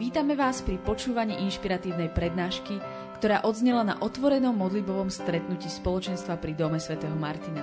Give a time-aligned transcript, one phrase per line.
[0.00, 2.80] Vítame vás pri počúvaní inšpiratívnej prednášky,
[3.20, 7.60] ktorá odznela na otvorenom modlibovom stretnutí spoločenstva pri Dome svätého Martina.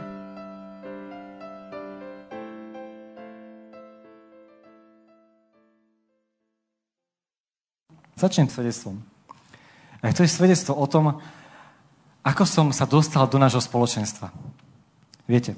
[8.14, 9.02] Začnem svedectvom.
[10.06, 11.18] A to je svedectvo o tom,
[12.22, 14.30] ako som sa dostal do nášho spoločenstva.
[15.26, 15.58] Viete,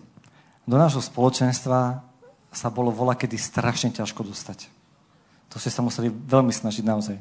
[0.64, 2.00] do nášho spoločenstva
[2.48, 4.81] sa bolo vola strašne ťažko dostať.
[5.52, 7.18] To ste sa museli veľmi snažiť naozaj.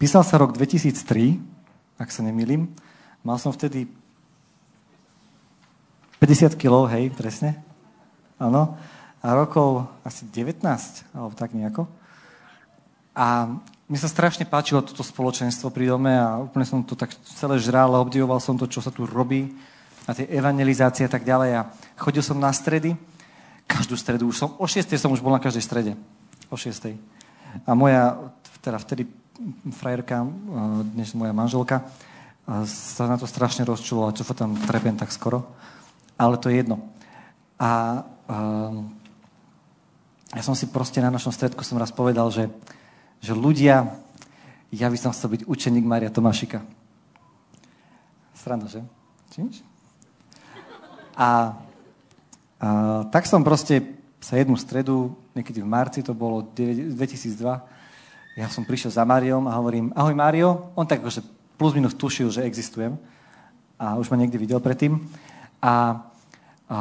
[0.00, 1.36] Písal sa rok 2003,
[2.00, 2.72] ak sa nemýlim.
[3.22, 3.86] Mal som vtedy
[6.18, 7.60] 50 kg, hej, presne.
[8.40, 8.74] Áno.
[9.22, 10.64] A rokov asi 19,
[11.14, 11.86] alebo tak nejako.
[13.14, 13.46] A
[13.86, 17.92] mne sa strašne páčilo toto spoločenstvo pri dome a úplne som to tak celé žral
[17.92, 19.52] a obdivoval som to, čo sa tu robí
[20.08, 21.50] a tie evangelizácie a tak ďalej.
[21.60, 21.68] A
[22.00, 22.96] chodil som na stredy,
[23.68, 24.88] každú stredu, už som, o 6.
[24.96, 25.92] som už bol na každej strede
[26.52, 27.64] o 6.
[27.64, 28.20] A moja,
[28.60, 29.08] teda vtedy
[29.72, 30.28] frajerka,
[30.92, 31.88] dnes moja manželka,
[32.68, 35.48] sa na to strašne rozčulovala, čo tam trepem tak skoro.
[36.20, 36.92] Ale to je jedno.
[37.56, 38.92] A um,
[40.36, 42.52] ja som si proste na našom stredku som raz povedal, že,
[43.24, 43.96] že ľudia,
[44.68, 46.60] ja by som chcel byť učeník Maria Tomášika.
[48.36, 48.84] Sranda, že?
[49.32, 49.64] Číš?
[51.16, 51.56] A,
[52.60, 52.68] a
[53.08, 57.72] tak som proste sa jednu stredu, niekedy v marci, to bolo 2002,
[58.32, 61.20] ja som prišiel za Máriom a hovorím, ahoj Mário, on tak akože
[61.60, 62.96] plus minus tušil, že existujem
[63.76, 64.96] a už ma niekde videl predtým.
[65.60, 66.00] A,
[66.72, 66.78] a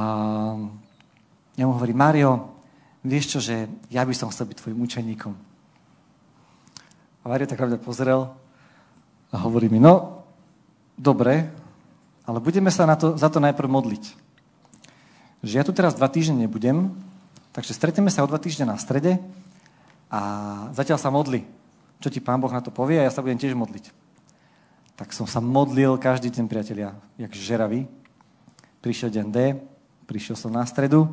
[1.59, 2.55] ja mu hovorím, Mário,
[3.03, 5.33] vieš čo, že ja by som chcel byť tvojim učeníkom.
[7.21, 8.31] A Mário tak na pozrel
[9.31, 10.23] a hovorí mi, no,
[10.95, 11.51] dobre,
[12.23, 14.03] ale budeme sa na to, za to najprv modliť.
[15.43, 16.95] Že ja tu teraz dva týždne nebudem,
[17.51, 19.19] Takže stretneme sa o dva týždne na strede
[20.07, 20.19] a
[20.71, 21.43] zatiaľ sa modli.
[21.99, 23.91] Čo ti pán Boh na to povie a ja sa budem tiež modliť.
[24.95, 27.91] Tak som sa modlil každý deň, priatelia, jak žeravý.
[28.79, 29.37] Prišiel deň D,
[30.07, 31.09] prišiel som na stredu,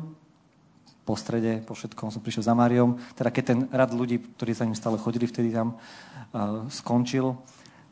[1.09, 3.01] po strede, po všetkom som prišiel za Máriom.
[3.17, 7.33] Teda keď ten rad ľudí, ktorí za ním stále chodili vtedy tam, uh, skončil.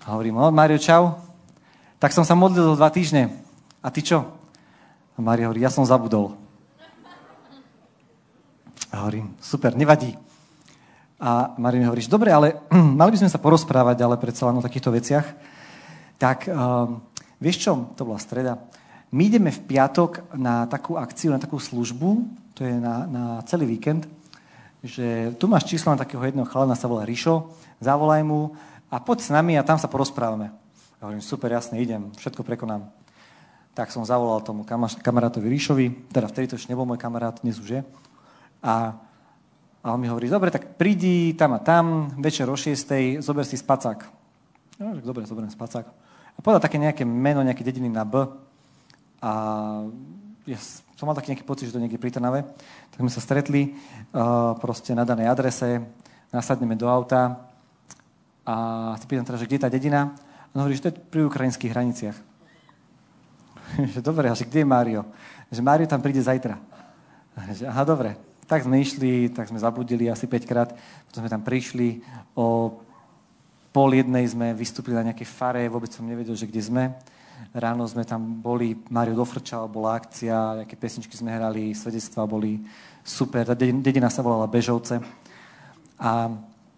[0.05, 1.17] A hovorím, no Mário, čau.
[1.97, 3.33] Tak som sa modlil dva týždne.
[3.81, 4.21] A ty čo?
[5.13, 6.37] A Mário hovorí, ja som zabudol.
[8.91, 10.15] A hovorím, super, nevadí.
[11.17, 12.61] A Marie mi hovorí, dobre, ale
[12.99, 15.25] mali by sme sa porozprávať, ale predsa len o takýchto veciach.
[16.17, 17.01] Tak, um,
[17.41, 18.61] vieš čo, to bola streda.
[19.11, 23.65] My ideme v piatok na takú akciu, na takú službu, to je na, na celý
[23.65, 24.03] víkend,
[24.83, 27.49] že tu máš číslo na takého jedného chalana, sa volá Rišo,
[27.79, 28.53] zavolaj mu
[28.91, 30.53] a poď s nami a tam sa porozprávame.
[30.97, 32.89] A hovorím, super, jasne, idem, všetko prekonám.
[33.77, 34.65] Tak som zavolal tomu
[35.01, 37.81] kamarátovi Ríšovi, teda vtedy to už nebol môj kamarát, dnes už je.
[38.67, 38.91] A,
[39.79, 43.23] a on mi hovorí, dobre, tak prídi tam a tam, večer o 6.
[43.23, 44.03] zober si spacák.
[44.83, 45.87] No, dobre, zoberiem spacák.
[46.35, 48.27] A povedal také nejaké meno, nejaké dediny na B.
[49.23, 49.31] A
[50.45, 50.59] ja
[50.99, 52.43] som mal taký nejaký pocit, že to niekde pri Trnave.
[52.91, 55.81] Tak sme sa stretli uh, proste na danej adrese,
[56.29, 57.47] nasadneme do auta
[58.43, 58.55] a
[58.99, 60.11] sa pýtam teda, že kde je tá dedina.
[60.11, 62.17] A on hovorí, že to je pri ukrajinských hraniciach.
[64.07, 65.01] dobre, a že kde je Mário?
[65.49, 66.59] Že Mário tam príde zajtra.
[67.55, 68.26] Že, aha, dobre.
[68.47, 70.71] Tak sme išli, tak sme zabudili asi 5 krát,
[71.11, 71.99] potom sme tam prišli,
[72.31, 72.79] o
[73.75, 76.83] pol jednej sme vystúpili na nejakej fare, vôbec som nevedel, že kde sme.
[77.53, 82.63] Ráno sme tam boli, Mário dofrčal, bola akcia, nejaké pesničky sme hrali, svedectvá boli
[83.03, 83.45] super.
[83.45, 85.03] Tá dedina sa volala Bežovce.
[85.99, 86.31] A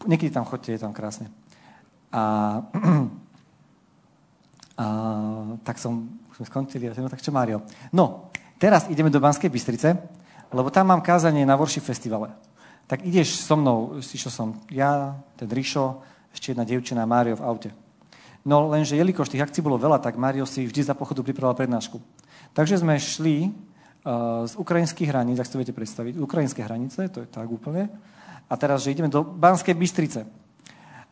[0.09, 1.31] niekedy tam chodte, je tam krásne.
[2.11, 2.59] A,
[4.81, 4.85] a
[5.63, 7.63] tak som, sme skončili, a no tak čo Mário?
[7.95, 10.18] No, teraz ideme do Banskej Bystrice,
[10.49, 12.33] lebo tam mám kázanie na Worship festivale.
[12.89, 16.01] Tak ideš so mnou, išiel som ja, ten Rišo,
[16.33, 17.69] ešte jedna dievčina Mário v aute.
[18.41, 22.01] No lenže jelikož tých akcií bolo veľa, tak Mário si vždy za pochodu pripravoval prednášku.
[22.57, 27.21] Takže sme šli uh, z ukrajinských hraníc, ak si to viete predstaviť, ukrajinské hranice, to
[27.21, 27.85] je tak úplne.
[28.49, 30.25] A teraz, že ideme do Banskej Bystrice.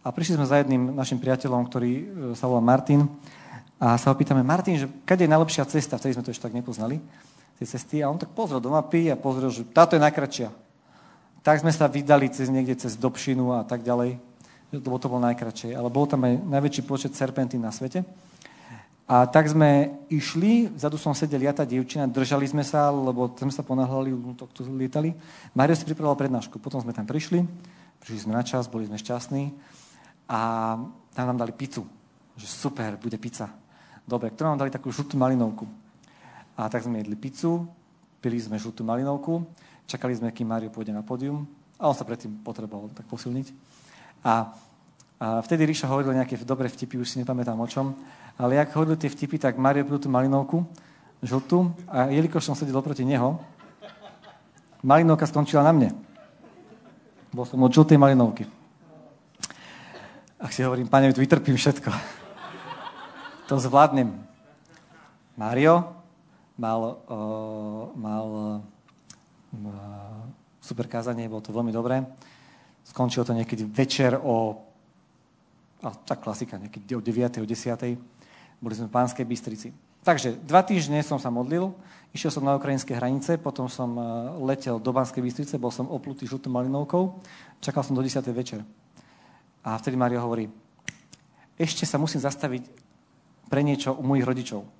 [0.01, 3.05] A prišli sme za jedným našim priateľom, ktorý uh, sa volá Martin.
[3.77, 6.01] A sa ho pýtame, Martin, že kade je najlepšia cesta?
[6.01, 6.97] Vtedy sme to ešte tak nepoznali
[7.57, 10.49] tie cesty a on tak pozrel do mapy a pozrel, že táto je najkračšia.
[11.41, 14.19] Tak sme sa vydali cez niekde cez Dobšinu a tak ďalej,
[14.77, 15.73] lebo to bolo najkračšie.
[15.73, 18.05] Ale bol tam aj najväčší počet serpentín na svete.
[19.07, 23.55] A tak sme išli, vzadu som sedel ja, tá dievčina, držali sme sa, lebo sme
[23.55, 24.11] sa ponáhľali,
[24.51, 25.15] tu lietali.
[25.55, 27.39] Mario si pripravoval prednášku, potom sme tam prišli,
[28.03, 29.55] prišli sme na čas, boli sme šťastní
[30.27, 30.39] a
[31.15, 31.87] tam nám dali pizzu.
[32.35, 33.47] Že super, bude pizza.
[34.03, 35.86] Dobre, ktorú nám dali takú žltú malinovku.
[36.57, 37.69] A tak sme jedli pizzu,
[38.17, 39.45] pili sme žltú malinovku,
[39.85, 41.45] čakali sme, kým Mário pôjde na pódium
[41.77, 43.53] a on sa predtým potreboval tak posilniť.
[44.25, 44.49] A,
[45.21, 47.93] a vtedy Ríša hovoril nejaké dobré vtipy, už si nepamätám o čom.
[48.41, 50.65] Ale jak hovoril tie vtipy, tak Mario pil tú malinovku,
[51.21, 53.37] žltú, a jelikož som sedel oproti neho,
[54.81, 55.89] malinovka skončila na mne.
[57.29, 58.49] Bol som od žltej malinovky.
[60.41, 61.89] Ak si hovorím, pane, vytrpím všetko.
[63.49, 64.13] To zvládnem.
[65.37, 65.96] Mario
[66.57, 66.99] mal,
[67.95, 68.27] mal
[70.67, 72.03] super kázanie, bolo to veľmi dobré.
[72.83, 74.59] Skončilo to niekedy večer o,
[75.83, 77.39] a tak klasika, niekedy o 9.
[77.39, 78.59] o 10.
[78.59, 79.69] Boli sme v Pánskej Bystrici.
[80.03, 81.75] Takže dva týždne som sa modlil,
[82.15, 84.05] išiel som na ukrajinské hranice, potom som uh,
[84.39, 87.19] letel do Banskej Bystrice, bol som oplutý žltou malinovkou,
[87.59, 88.23] čakal som do 10.
[88.31, 88.63] večer.
[89.67, 90.47] A vtedy Mario hovorí,
[91.59, 92.63] ešte sa musím zastaviť
[93.51, 94.76] pre niečo u mojich rodičov.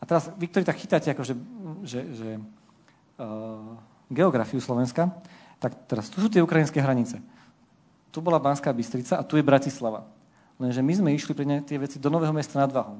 [0.00, 1.36] A teraz vy, ktorí tak chytáte akože,
[1.84, 2.28] že, že,
[3.20, 3.76] uh,
[4.08, 5.12] geografiu Slovenska,
[5.60, 7.20] tak teraz tu sú tie ukrajinské hranice.
[8.10, 10.08] Tu bola Banská Bystrica a tu je Bratislava.
[10.56, 12.98] Lenže my sme išli pri ne, tie veci do Nového mesta nad Váhom.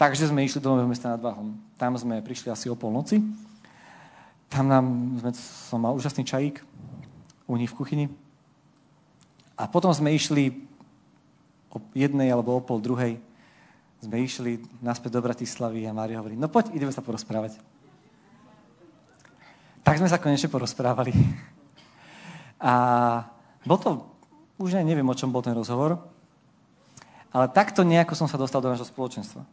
[0.00, 1.52] Takže sme išli do Nového mesta nad Váhom.
[1.76, 3.20] Tam sme prišli asi o polnoci.
[4.48, 4.84] Tam nám,
[5.20, 5.30] sme,
[5.70, 6.64] som mal úžasný čajík
[7.44, 8.06] u nich v kuchyni.
[9.54, 10.64] A potom sme išli
[11.70, 13.20] o jednej alebo o pol druhej
[14.00, 17.60] sme išli naspäť do Bratislavy a Mária hovorí, no poď, ideme sa porozprávať.
[19.84, 21.12] Tak sme sa konečne porozprávali.
[22.60, 22.72] A
[23.64, 24.08] bol to,
[24.60, 26.00] už aj neviem, o čom bol ten rozhovor,
[27.30, 29.44] ale takto nejako som sa dostal do nášho spoločenstva.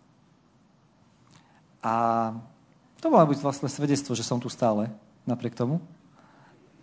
[1.84, 1.94] A
[2.98, 4.90] to bolo byť vlastne svedectvo, že som tu stále,
[5.30, 5.78] napriek tomu.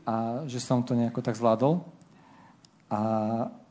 [0.06, 1.82] A že som to nejako tak zvládol.
[2.92, 3.00] A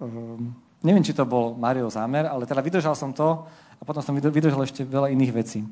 [0.02, 0.52] um,
[0.84, 3.48] neviem, či to bol Mario zámer, ale teda vydržal som to
[3.80, 5.64] a potom som vydržal ešte veľa iných vecí.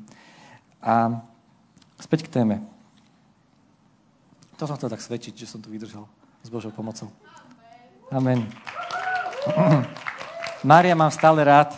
[0.82, 1.20] A
[2.00, 2.64] späť k téme.
[4.56, 6.08] To som chcel tak svedčiť, že som tu vydržal
[6.42, 7.12] s Božou pomocou.
[8.10, 8.48] Amen.
[10.66, 11.74] Mária mám stále rád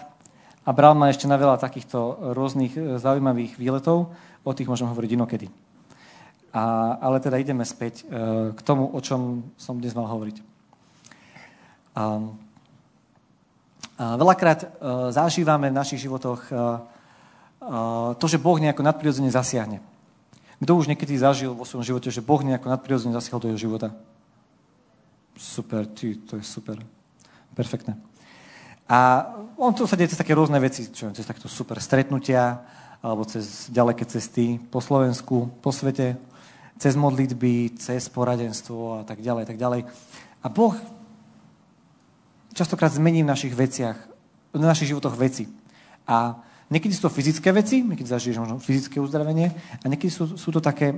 [0.64, 4.12] a bral ma ešte na veľa takýchto rôznych e, zaujímavých výletov.
[4.44, 5.48] O tých môžem hovoriť inokedy.
[6.52, 10.36] A, ale teda ideme späť uh, k tomu, o čom som dnes mal hovoriť.
[11.98, 12.38] Um,
[13.98, 14.68] veľakrát uh,
[15.14, 16.82] zažívame v našich životoch uh,
[17.62, 19.78] uh, to, že Boh nejako nadprirodzene zasiahne.
[20.58, 23.92] Kto už niekedy zažil vo svojom živote, že Boh nejako nadprirodzene zasiahol do jeho života?
[25.36, 26.78] Super, ty, to je super.
[27.54, 27.98] Perfektné.
[28.88, 32.64] A on to sa deje cez také rôzne veci, čo cez takto super stretnutia,
[33.04, 36.16] alebo cez ďaleké cesty po Slovensku, po svete,
[36.80, 39.84] cez modlitby, cez poradenstvo a tak ďalej, tak ďalej.
[40.44, 40.76] A Boh
[42.54, 43.98] častokrát zmení v našich veciach,
[44.54, 45.50] v našich životoch veci.
[46.06, 46.38] A
[46.70, 49.50] niekedy sú to fyzické veci, niekedy zažiješ možno fyzické uzdravenie,
[49.82, 50.94] a niekedy sú, sú to také,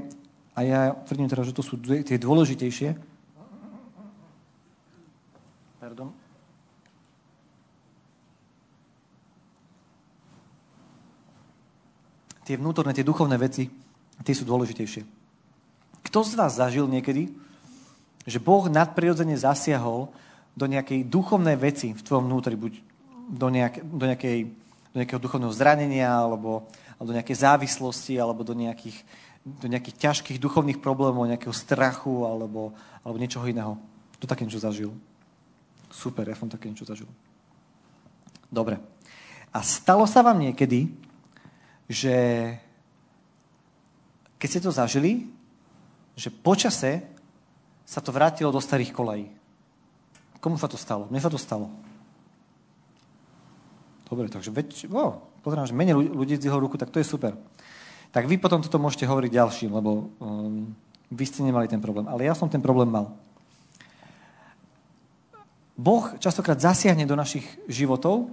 [0.53, 3.17] a ja tvrdím teda, že to sú tie dôležitejšie.
[5.81, 6.12] Pardon.
[12.47, 13.67] Tie vnútorné, tie duchovné veci,
[14.23, 15.02] tie sú dôležitejšie.
[16.06, 17.35] Kto z vás zažil niekedy,
[18.26, 20.14] že Boh nadprirodzene zasiahol
[20.56, 22.81] do nejakej duchovnej veci v tvojom vnútri, buď
[23.29, 24.38] do, nejak, do, nejakej,
[24.91, 26.64] do nejakého duchovného zranenia, alebo,
[26.97, 29.05] alebo do nejakej závislosti, alebo do nejakých,
[29.44, 32.73] do nejakých ťažkých duchovných problémov, nejakého strachu, alebo,
[33.04, 33.76] alebo niečoho iného.
[34.16, 34.97] To také niečo zažil.
[35.92, 37.07] Super, ja som také niečo zažil.
[38.49, 38.80] Dobre.
[39.52, 40.88] A stalo sa vám niekedy,
[41.85, 42.16] že
[44.40, 45.28] keď ste to zažili,
[46.16, 47.04] že počase
[47.87, 49.36] sa to vrátilo do starých kolají.
[50.47, 51.11] Komu sa to stalo?
[51.11, 51.67] Mne sa to stalo.
[54.07, 57.35] Dobre, takže veď, oh, pozerám, že menej ľudí zdvihlo ruku, tak to je super.
[58.15, 60.71] Tak vy potom toto môžete hovoriť ďalším, lebo um,
[61.11, 62.07] vy ste nemali ten problém.
[62.07, 63.11] Ale ja som ten problém mal.
[65.75, 68.31] Boh častokrát zasiahne do našich životov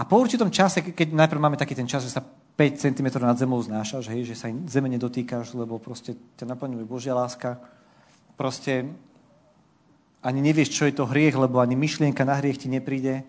[0.00, 3.36] a po určitom čase, keď najprv máme taký ten čas, že sa 5 cm nad
[3.36, 7.60] zemou znášaš, hej, že sa zeme nedotýkaš, lebo proste ťa naplňuje Božia láska.
[8.40, 8.88] Proste
[10.24, 13.28] ani nevieš, čo je to hriech, lebo ani myšlienka na hriech ti nepríde.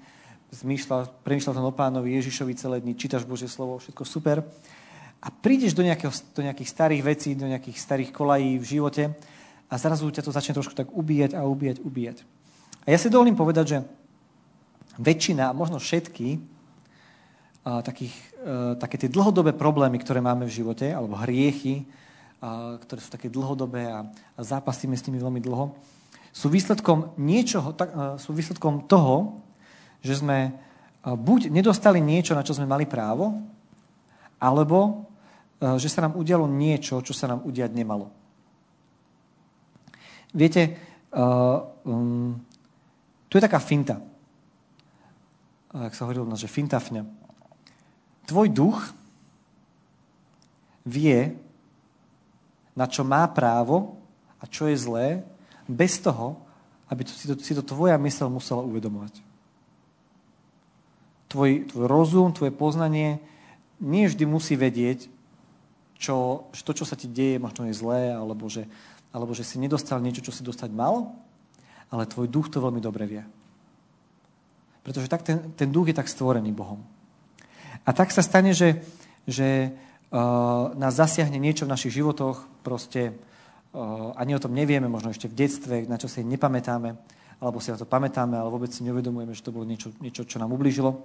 [0.55, 4.47] Zmýšľa, premýšľa to o pánovi Ježišovi celé dni, čítaš Božie slovo, všetko super.
[5.19, 9.03] A prídeš do, nejakého, do nejakých starých vecí, do nejakých starých kolají v živote
[9.67, 12.17] a zrazu ťa to začne trošku tak ubíjať a ubíjať, ubíjať.
[12.87, 13.77] A ja si dovolím povedať, že
[14.95, 16.39] väčšina, možno všetky,
[17.65, 18.13] takých,
[18.45, 21.83] e, také tie dlhodobé problémy, ktoré máme v živote, alebo hriechy,
[22.85, 24.05] ktoré sú také dlhodobé a,
[24.37, 25.73] a zápasíme s nimi veľmi dlho,
[26.35, 29.39] sú výsledkom niečoho, tak, e, sú výsledkom toho,
[30.03, 30.51] že sme e,
[31.07, 33.39] buď nedostali niečo, na čo sme mali právo,
[34.35, 35.07] alebo
[35.55, 38.11] že sa nám udialo niečo, čo sa nám udiať nemalo.
[40.35, 40.75] Viete,
[41.15, 42.35] um,
[43.35, 43.99] Tu je taká finta.
[45.75, 47.03] Ak sa hovorilo, že fintafňa.
[48.31, 48.79] Tvoj duch
[50.87, 51.35] vie,
[52.79, 53.99] na čo má právo
[54.39, 55.07] a čo je zlé,
[55.65, 56.37] bez toho,
[56.89, 59.21] aby to, si, to, si to tvoja mysel musela uvedomovať.
[61.27, 63.17] Tvoj, tvoj rozum, tvoje poznanie
[63.81, 65.09] nie vždy musí vedieť,
[65.97, 68.69] čo, že to, čo sa ti deje, možno je zlé, alebo že,
[69.09, 71.11] alebo že si nedostal niečo, čo si dostať mal,
[71.89, 73.23] ale tvoj duch to veľmi dobre vie.
[74.85, 76.85] Pretože tak ten, ten duch je tak stvorený Bohom.
[77.85, 78.85] A tak sa stane, že,
[79.25, 79.73] že
[80.13, 83.17] uh, nás zasiahne niečo v našich životoch, proste
[84.15, 86.95] ani o tom nevieme, možno ešte v detstve, na čo si nepamätáme,
[87.43, 90.39] alebo si na to pamätáme, ale vôbec si neuvedomujeme, že to bolo niečo, niečo čo
[90.39, 91.03] nám ublížilo.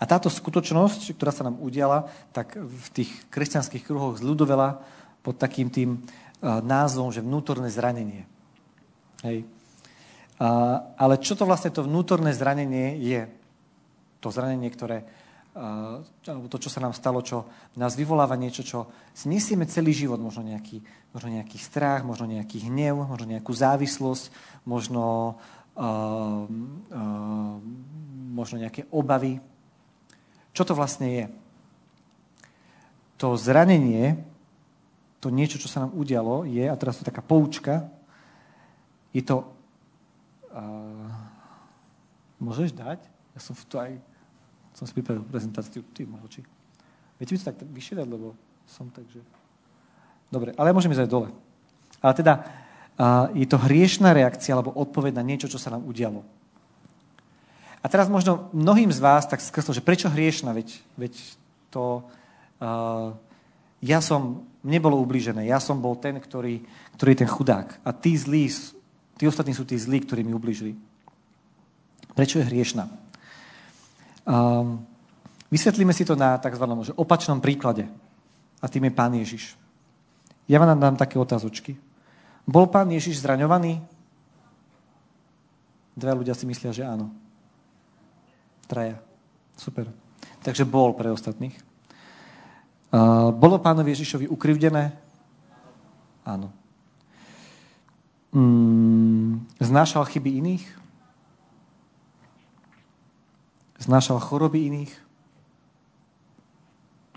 [0.00, 4.80] A táto skutočnosť, ktorá sa nám udiala, tak v tých kresťanských kruhoch zľudovela
[5.20, 8.24] pod takým tým uh, názvom, že vnútorné zranenie.
[9.20, 9.44] Hej.
[10.40, 13.28] Uh, ale čo to vlastne to vnútorné zranenie je?
[14.24, 15.04] To zranenie, ktoré,
[15.54, 19.26] alebo to, čo sa nám stalo, čo nás vyvoláva niečo, čo si
[19.66, 20.78] celý život, možno nejaký,
[21.10, 24.30] možno nejaký strach, možno nejaký hnev, možno nejakú závislosť,
[24.62, 25.36] možno,
[25.74, 27.54] uh, uh,
[28.30, 29.42] možno nejaké obavy,
[30.54, 31.24] čo to vlastne je?
[33.18, 34.22] To zranenie,
[35.18, 37.90] to niečo, čo sa nám udialo, je, a teraz to taká poučka,
[39.10, 39.50] je to...
[40.50, 41.10] Uh,
[42.42, 43.02] môžeš dať?
[43.36, 43.98] Ja som to aj...
[44.74, 45.82] Som si pripravil prezentáciu.
[45.94, 46.40] Ty, či...
[47.20, 48.32] Viete mi to tak vyššie lebo
[48.64, 49.20] som tak, že...
[50.30, 51.28] Dobre, ale ja môžem ísť aj dole.
[52.00, 56.22] Ale teda uh, je to hriešná reakcia alebo odpoveď na niečo, čo sa nám udialo.
[57.80, 61.14] A teraz možno mnohým z vás tak skreslo, že prečo hriešna, veď, veď
[61.68, 62.06] to...
[62.62, 63.16] Uh,
[63.80, 66.60] ja som, mne bolo ublížené, ja som bol ten, ktorý,
[67.00, 67.80] ktorý je ten chudák.
[67.80, 68.44] A tí zlí,
[69.16, 70.76] tí ostatní sú tí zlí, ktorí mi ublížili.
[72.12, 72.84] Prečo je hriešna?
[74.30, 74.86] Um,
[75.50, 76.62] vysvetlíme si to na tzv.
[76.62, 77.90] Že opačnom príklade.
[78.62, 79.58] A tým je Pán Ježiš.
[80.46, 81.74] Ja vám dám také otázočky.
[82.46, 83.82] Bol Pán Ježiš zraňovaný?
[85.98, 87.10] Dva ľudia si myslia, že áno.
[88.70, 89.02] Traja.
[89.58, 89.90] Super.
[90.46, 91.58] Takže bol pre ostatných.
[92.90, 94.94] Uh, bolo pánovi Ježišovi ukrivdené?
[96.22, 96.54] Áno.
[98.30, 100.79] Mm, znášal chyby iných?
[103.80, 104.92] Znášal choroby iných?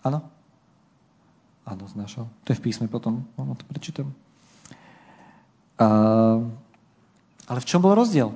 [0.04, 0.24] Áno?
[1.68, 2.28] Áno, znášal.
[2.44, 3.28] To je v písme potom.
[3.36, 4.12] Ono to prečítam.
[5.80, 6.44] Uh,
[7.48, 8.32] ale v čom bol rozdiel?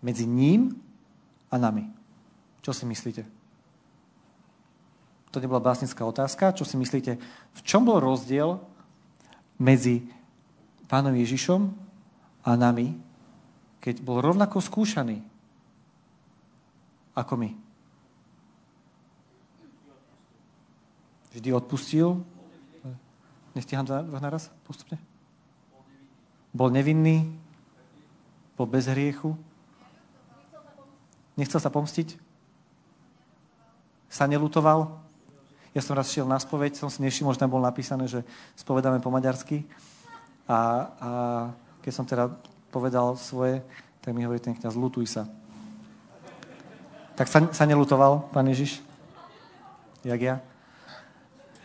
[0.00, 0.76] Medzi ním
[1.52, 1.88] a nami.
[2.64, 3.28] Čo si myslíte?
[5.30, 6.56] To nebola básnická otázka.
[6.56, 7.20] Čo si myslíte?
[7.52, 8.60] V čom bol rozdiel
[9.60, 10.08] medzi
[10.88, 11.70] pánom Ježišom
[12.44, 12.96] a nami,
[13.84, 15.29] keď bol rovnako skúšaný
[17.20, 17.50] ako my?
[21.30, 22.18] Vždy odpustil.
[23.54, 24.98] Nestíham to naraz postupne?
[26.50, 27.30] Bol nevinný.
[28.58, 29.38] Bol bez hriechu.
[31.38, 32.18] Nechcel sa pomstiť?
[34.10, 34.98] Sa nelutoval?
[35.70, 38.26] Ja som raz šiel na spoveď, som si nevšimol, že bolo napísané, že
[38.58, 39.62] spovedáme po maďarsky.
[40.50, 40.58] A, a
[41.78, 42.26] keď som teda
[42.74, 43.62] povedal svoje,
[44.02, 45.30] tak mi hovorí ten kniaz, lutuj sa.
[47.20, 48.80] Tak sa, sa nelutoval, pán Ježiš?
[50.08, 50.40] Jak ja?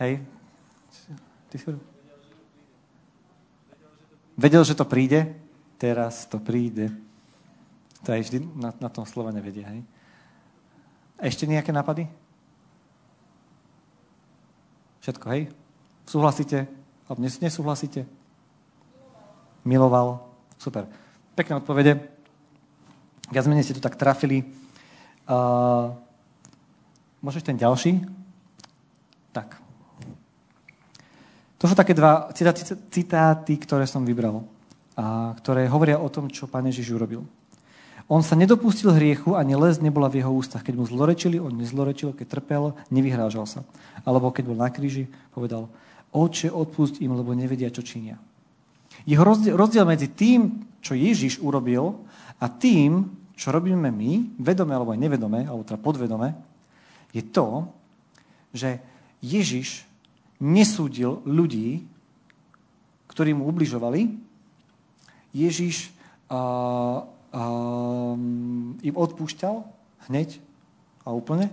[0.03, 0.19] Hej?
[1.47, 1.65] Ty si
[4.35, 5.31] Vedel, že to príde?
[5.79, 6.91] Teraz to príde.
[8.03, 9.79] To aj vždy na, na tom slova nevedia, hej?
[11.23, 12.11] Ešte nejaké nápady?
[15.07, 15.55] Všetko, hej?
[16.03, 16.67] Súhlasíte?
[17.07, 18.03] Alebo nesúhlasíte?
[19.63, 20.19] Miloval.
[20.59, 20.83] Super.
[21.31, 21.95] Pekné odpovede.
[23.31, 24.64] Viac menej ste tu tak trafili.
[25.25, 25.97] Uh,
[27.25, 28.05] môžeš ten ďalší?
[29.33, 29.57] Tak.
[31.57, 32.61] To sú také dva citáty,
[32.93, 34.45] citáty ktoré som vybral
[34.93, 37.25] a ktoré hovoria o tom, čo Pán Ježiš urobil.
[38.05, 40.61] On sa nedopustil hriechu, ani les nebola v jeho ústach.
[40.61, 43.65] Keď mu zlorečili, on nezlorečil, keď trpel, nevyhrážal sa.
[44.05, 45.73] Alebo keď bol na kríži, povedal,
[46.13, 48.21] oče, odpust im, lebo nevedia, čo činia.
[49.09, 51.97] Jeho rozdiel, medzi tým, čo Ježiš urobil,
[52.37, 56.35] a tým, čo robíme my, vedome alebo aj nevedome, alebo teda podvedome,
[57.11, 57.67] je to,
[58.55, 58.79] že
[59.19, 59.83] Ježiš
[60.39, 61.83] nesúdil ľudí,
[63.11, 64.11] ktorí mu ubližovali.
[65.35, 65.91] Ježiš
[66.31, 69.63] uh, um, im odpúšťal
[70.07, 70.39] hneď
[71.03, 71.51] a úplne.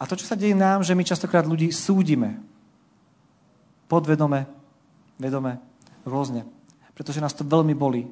[0.00, 2.40] A to, čo sa deje nám, že my častokrát ľudí súdime.
[3.90, 4.48] Podvedome,
[5.20, 5.60] vedome,
[6.08, 6.46] rôzne.
[6.96, 8.08] Pretože nás to veľmi bolí.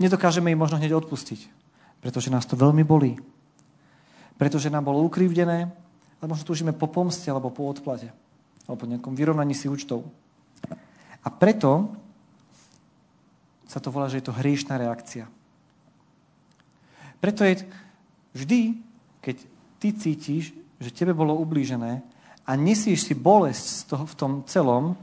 [0.00, 1.46] Nedokážeme im možno hneď odpustiť,
[2.00, 3.20] pretože nás to veľmi bolí.
[4.40, 5.68] Pretože nám bolo ukrivdené,
[6.18, 8.08] ale možno túžime po pomste alebo po odplate.
[8.64, 10.08] Alebo po nejakom vyrovnaní si účtov.
[11.20, 11.92] A preto
[13.68, 15.28] sa to volá, že je to hriešná reakcia.
[17.20, 17.68] Preto je
[18.32, 18.80] vždy,
[19.20, 19.36] keď
[19.76, 22.00] ty cítiš, že tebe bolo ublížené
[22.48, 24.96] a nesíš si bolesť z toho, v tom celom,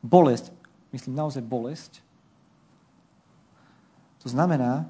[0.00, 0.54] bolesť,
[0.94, 1.92] myslím naozaj bolesť,
[4.20, 4.88] to znamená,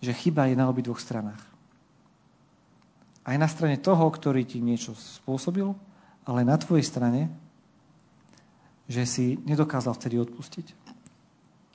[0.00, 1.40] že chyba je na obi dvoch stranách.
[3.20, 5.70] Aj na strane toho, ktorý ti niečo spôsobil,
[6.24, 7.28] ale na tvojej strane,
[8.90, 10.66] že si nedokázal vtedy odpustiť.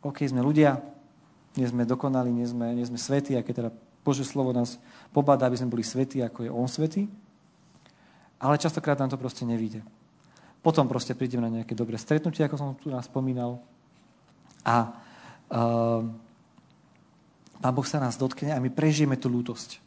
[0.03, 0.83] OK, sme ľudia,
[1.55, 3.71] nie sme dokonali, nie sme, nie sme svetí, aké teda
[4.03, 4.77] Bože slovo nás
[5.15, 7.07] pobáda, aby sme boli svetí, ako je On svetý.
[8.37, 9.79] Ale častokrát nám to proste nevíde.
[10.59, 13.63] Potom proste prídeme na nejaké dobré stretnutie, ako som tu nás spomínal.
[14.65, 14.75] A
[15.53, 16.01] uh,
[17.65, 19.81] Pán Boh sa nás dotkne a my prežijeme tú lútosť.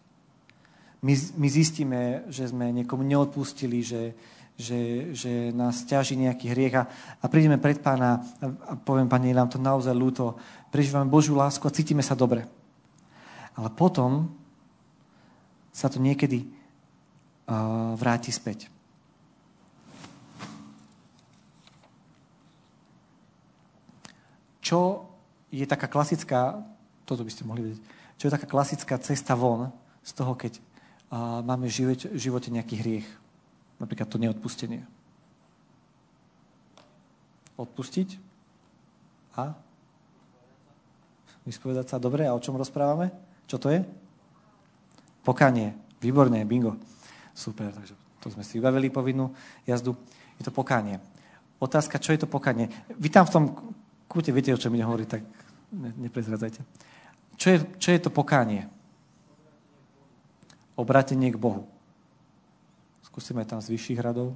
[0.99, 4.19] My, my zistíme, že sme niekomu neodpustili, že,
[4.59, 6.91] že, že nás ťaží nejaký hriech a,
[7.23, 10.35] a prídeme pred pána a, a poviem, pani, je nám to naozaj ľúto,
[10.75, 12.51] prežívame Božiu lásku a cítime sa dobre.
[13.55, 14.27] Ale potom
[15.71, 18.67] sa to niekedy uh, vráti späť.
[24.69, 25.09] Čo
[25.49, 26.61] je taká klasická,
[27.09, 27.81] toto by ste mohli vedieť,
[28.21, 29.73] čo je taká klasická cesta von
[30.05, 33.09] z toho, keď uh, máme v živote, v živote nejaký hriech.
[33.81, 34.85] Napríklad to neodpustenie.
[37.57, 38.21] Odpustiť
[39.41, 39.57] a
[41.49, 42.03] vyspovedať sa.
[42.03, 43.09] Dobre, a o čom rozprávame?
[43.49, 43.81] Čo to je?
[45.25, 45.73] Pokanie.
[45.97, 46.77] Výborné, bingo.
[47.33, 49.33] Super, takže to sme si vybavili povinnú
[49.65, 49.97] jazdu.
[50.37, 51.01] Je to pokánie.
[51.57, 52.69] Otázka, čo je to pokanie?
[53.01, 53.45] Vy tam v tom
[54.09, 55.23] kúte viete, o čom mi hovorí, tak
[55.71, 56.65] ne, neprezradzajte.
[57.39, 58.67] Čo je, čo je to pokánie?
[60.75, 61.69] Obrátenie k Bohu.
[63.07, 64.35] Skúsime tam z vyšších radov.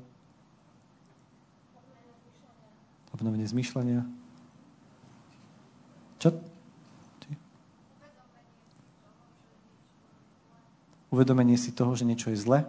[3.10, 4.06] Obnovenie zmyšľania.
[6.22, 6.38] Čo?
[11.12, 12.64] Uvedomenie si toho, že niečo je zle.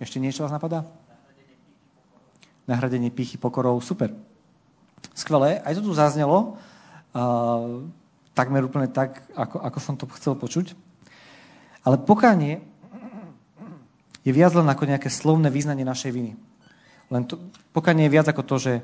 [0.00, 0.88] Ešte niečo vás napadá?
[2.64, 3.84] Nahradenie pýchy pokorov.
[3.84, 4.33] Super.
[5.12, 5.60] Skvelé.
[5.60, 6.56] Aj to tu zaznelo.
[7.12, 7.84] Uh,
[8.32, 10.72] takmer úplne tak, ako, ako som to chcel počuť.
[11.84, 12.64] Ale pokánie
[14.24, 16.32] je viac len ako nejaké slovné význanie našej viny.
[17.12, 17.36] Len to,
[17.76, 18.74] pokanie je viac ako to, že,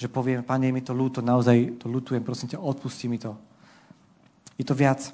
[0.00, 3.36] že poviem, Pane, mi to ľúto, naozaj to ľutujem, prosím ťa, odpusti mi to.
[4.56, 5.12] Je to viac.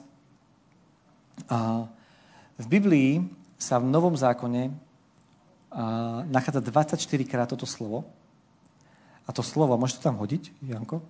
[1.51, 1.90] A
[2.62, 3.27] v Biblii
[3.59, 4.70] sa v Novom zákone
[6.31, 8.07] nachádza 24 krát toto slovo.
[9.26, 11.02] A to slovo, môžete tam hodiť, Janko?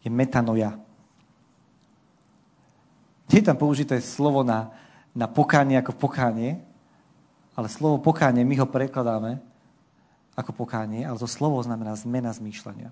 [0.00, 0.78] Je metanoja.
[3.30, 4.74] Nie je tam použité slovo na,
[5.14, 6.58] na pokánie ako pokánie,
[7.54, 9.42] ale slovo pokánie, my ho prekladáme
[10.38, 12.90] ako pokánie, ale to slovo znamená zmena zmýšľania.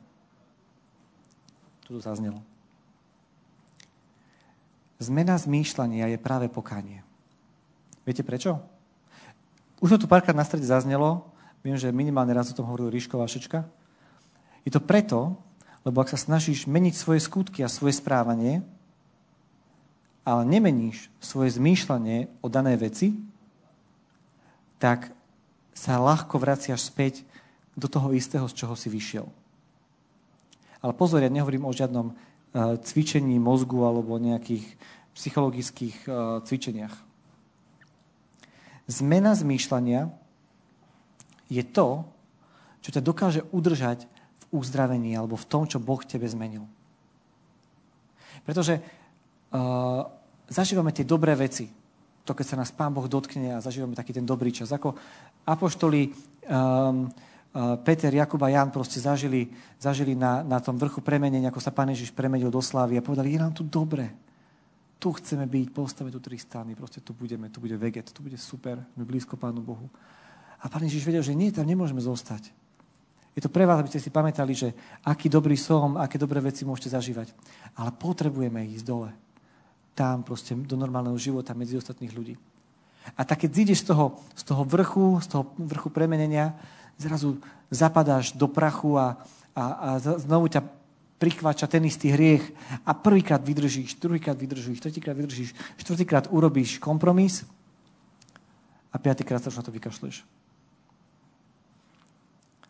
[1.87, 2.44] Tu to zaznelo.
[4.98, 7.07] Zmena zmýšľania je práve pokánie.
[8.02, 8.59] Viete prečo?
[9.78, 11.31] Už to tu párkrát na strede zaznelo,
[11.62, 13.62] viem, že minimálne raz o tom hovoril Ríško Vašečka.
[14.68, 15.40] Je to preto,
[15.88, 18.61] lebo ak sa snažíš meniť svoje skutky a svoje správanie,
[20.28, 23.16] ale nemeníš svoje zmýšľanie o danej veci,
[24.76, 25.09] tak
[25.72, 27.24] sa ľahko vraciaš späť
[27.81, 29.24] do toho istého, z čoho si vyšiel.
[30.85, 34.68] Ale pozor, ja nehovorím o žiadnom uh, cvičení mozgu alebo nejakých
[35.16, 36.92] psychologických uh, cvičeniach.
[38.85, 40.12] Zmena zmýšľania
[41.48, 42.04] je to,
[42.85, 44.17] čo ťa dokáže udržať
[44.50, 46.64] uzdravení alebo v tom, čo Boh tebe zmenil.
[48.44, 50.08] Pretože uh,
[50.48, 51.68] zažívame tie dobré veci
[52.28, 54.68] to, keď sa nás Pán Boh dotkne a zažívame taký ten dobrý čas.
[54.68, 54.92] Ako
[55.48, 59.48] apoštoli um, uh, Peter, Jakub a Jan proste zažili,
[59.80, 63.32] zažili na, na tom vrchu premenenia, ako sa Pán Ježiš premenil do slávy a povedali,
[63.32, 64.12] je nám tu dobre.
[65.00, 68.37] Tu chceme byť, postavíme tu tri stany, proste tu budeme, tu bude veget, tu bude
[68.37, 69.88] super, my blízko Pánu Bohu.
[70.61, 72.52] A Pán Ježiš vedel, že nie, tam nemôžeme zostať.
[73.38, 74.74] Je to pre vás, aby ste si pamätali, že
[75.07, 77.31] aký dobrý som, aké dobré veci môžete zažívať.
[77.79, 79.14] Ale potrebujeme ísť dole
[79.94, 82.35] tam proste do normálneho života medzi ostatných ľudí.
[83.14, 86.51] A tak keď zídeš z toho, z toho vrchu, z toho vrchu premenenia,
[86.98, 87.38] zrazu
[87.70, 89.14] zapadáš do prachu a,
[89.55, 90.66] a, a znovu ťa
[91.22, 92.42] prichváča ten istý hriech
[92.83, 97.46] a prvýkrát vydržíš, druhýkrát vydržíš, tretíkrát vydržíš, štvrtýkrát urobíš kompromis
[98.90, 100.27] a piatýkrát sa už na to vykašleš.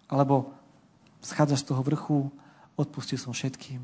[0.08, 0.57] Alebo
[1.22, 2.30] schádzaš z toho vrchu,
[2.78, 3.82] Odpustil som všetkým.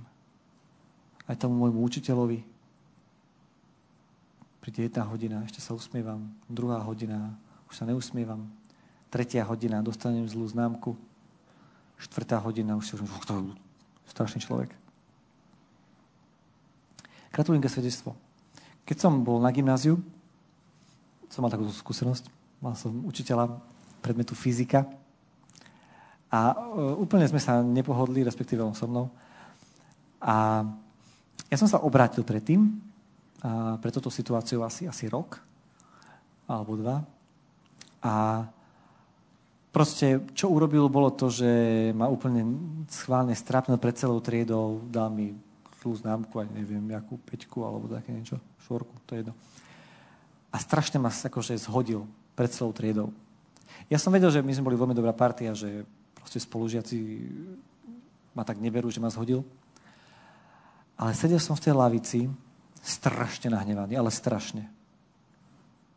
[1.26, 2.46] Aj tomu môjmu učiteľovi.
[4.62, 6.30] Príde jedna hodina, ešte sa usmievam.
[6.46, 7.34] Druhá hodina,
[7.66, 8.46] už sa neusmievam.
[9.10, 10.94] Tretia hodina, dostanem zlú známku.
[11.98, 14.70] Štvrtá hodina, už si už, to je strašný človek.
[17.34, 18.14] Gratulujem ke svedectvo.
[18.86, 19.98] Keď som bol na gymnáziu,
[21.26, 22.30] som mal takú skúsenosť,
[22.62, 23.58] mal som učiteľa
[23.98, 24.86] predmetu fyzika
[26.34, 26.54] a e,
[26.98, 29.06] úplne sme sa nepohodli, respektíve on so mnou.
[30.18, 30.66] A
[31.46, 32.74] ja som sa obrátil predtým,
[33.80, 35.36] pre túto situáciu asi, asi rok
[36.48, 37.04] alebo dva.
[38.00, 38.44] A
[39.68, 41.48] proste, čo urobil, bolo to, že
[41.92, 42.44] ma úplne
[42.88, 45.36] schválne strápnil pred celou triedou, dal mi
[45.80, 49.34] zlú známku, aj neviem, jakú peťku alebo také niečo, švorku, to je jedno.
[50.48, 53.12] A strašne ma akože zhodil pred celou triedou.
[53.92, 55.84] Ja som vedel, že my sme boli veľmi dobrá partia, že
[56.24, 56.96] proste spolužiaci
[58.32, 59.44] ma tak neberú, že ma zhodil.
[60.96, 62.20] Ale sedel som v tej lavici,
[62.80, 64.64] strašne nahnevaný, ale strašne.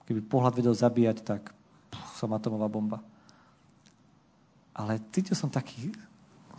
[0.04, 1.56] Keby pohľad vedel zabíjať, tak
[2.20, 3.00] som atomová bomba.
[4.76, 5.96] Ale cítil som taký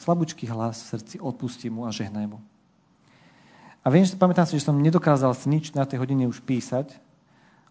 [0.00, 2.40] slabúčký hlas v srdci, odpustím mu a žehnaj mu.
[3.84, 6.96] A viem, že pamätám si, že som nedokázal nič na tej hodine už písať,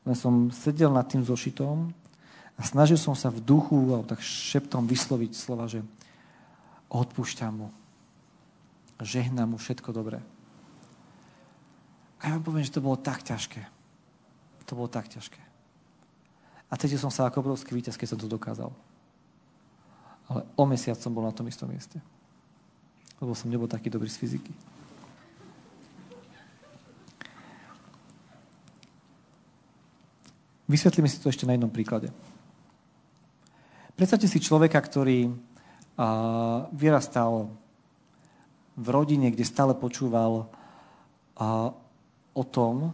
[0.06, 1.90] len som sedel nad tým zošitom
[2.58, 5.86] a snažil som sa v duchu, alebo tak šeptom vysloviť slova, že
[6.89, 7.70] odpúšťam mu,
[8.98, 10.17] žehnám mu všetko dobré.
[12.17, 13.62] A ja vám poviem, že to bolo tak ťažké.
[14.65, 15.38] To bolo tak ťažké.
[16.67, 18.74] A cítil som sa ako obrovský víťaz, keď som to dokázal.
[20.28, 22.02] Ale o mesiac som bol na tom istom mieste.
[23.22, 24.52] Lebo som nebol taký dobrý z fyziky.
[30.67, 32.12] Vysvetlíme si to ešte na jednom príklade.
[33.98, 37.50] Predstavte si človeka, ktorý a, vyrastal
[38.78, 40.54] v rodine, kde stále počúval
[42.34, 42.94] o tom,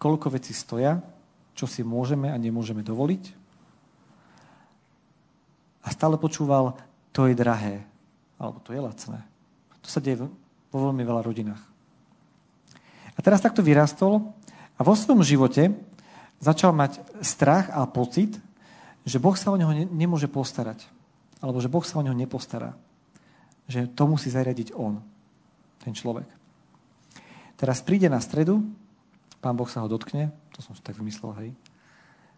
[0.00, 1.04] koľko vecí stoja,
[1.52, 3.24] čo si môžeme a nemôžeme dovoliť.
[5.84, 6.72] A stále počúval,
[7.12, 7.84] to je drahé,
[8.40, 9.20] alebo to je lacné.
[9.84, 10.24] To sa deje
[10.72, 11.60] vo veľmi veľa rodinách.
[13.12, 14.32] A teraz takto vyrastol
[14.76, 15.68] a vo svojom živote
[16.40, 18.40] začal mať strach a pocit,
[19.04, 20.88] že Boh sa o neho ne- nemôže postarať.
[21.44, 22.72] Alebo že Boh sa o neho nepostará.
[23.68, 25.00] Že to musí zariadiť on,
[25.84, 26.28] ten človek.
[27.60, 28.64] Teraz príde na stredu,
[29.44, 31.50] pán Boh sa ho dotkne, to som si tak vymyslel, hej.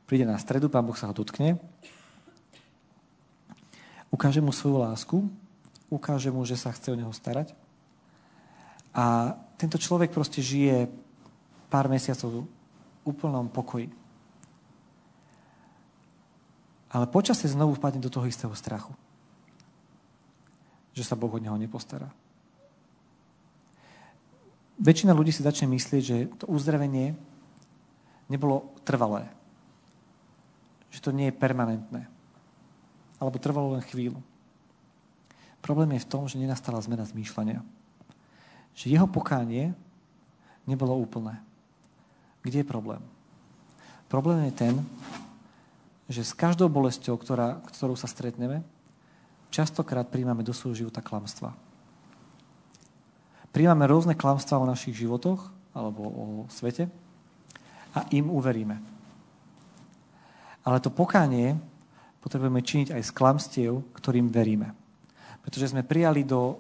[0.07, 1.59] Príde na stredu, pán Boh sa ho dotkne,
[4.11, 5.16] ukáže mu svoju lásku,
[5.90, 7.55] ukáže mu, že sa chce o neho starať.
[8.96, 10.88] A tento človek proste žije
[11.68, 12.48] pár mesiacov
[13.05, 13.92] úplnom pokoji.
[16.96, 18.96] Ale počasie znovu vpadne do toho istého strachu.
[20.96, 22.09] Že sa Boh od neho nepostará.
[24.80, 27.12] Väčšina ľudí si začne myslieť, že to uzdravenie
[28.32, 29.28] nebolo trvalé.
[30.88, 32.09] Že to nie je permanentné.
[33.20, 34.24] Alebo trvalo len chvíľu.
[35.61, 37.61] Problém je v tom, že nenastala zmena zmýšľania.
[38.72, 39.76] Že jeho pokánie
[40.64, 41.44] nebolo úplné.
[42.40, 43.04] Kde je problém?
[44.09, 44.80] Problém je ten,
[46.06, 48.62] že s každou bolesťou, ktorá, ktorou sa stretneme,
[49.50, 51.54] častokrát príjmame do svojho života klamstva.
[53.50, 56.86] Príjmame rôzne klamstvá o našich životoch alebo o svete
[57.96, 58.76] a im uveríme.
[60.66, 61.56] Ale to pokánie
[62.20, 64.74] potrebujeme činiť aj z klamstiev, ktorým veríme.
[65.46, 66.58] Pretože sme prijali do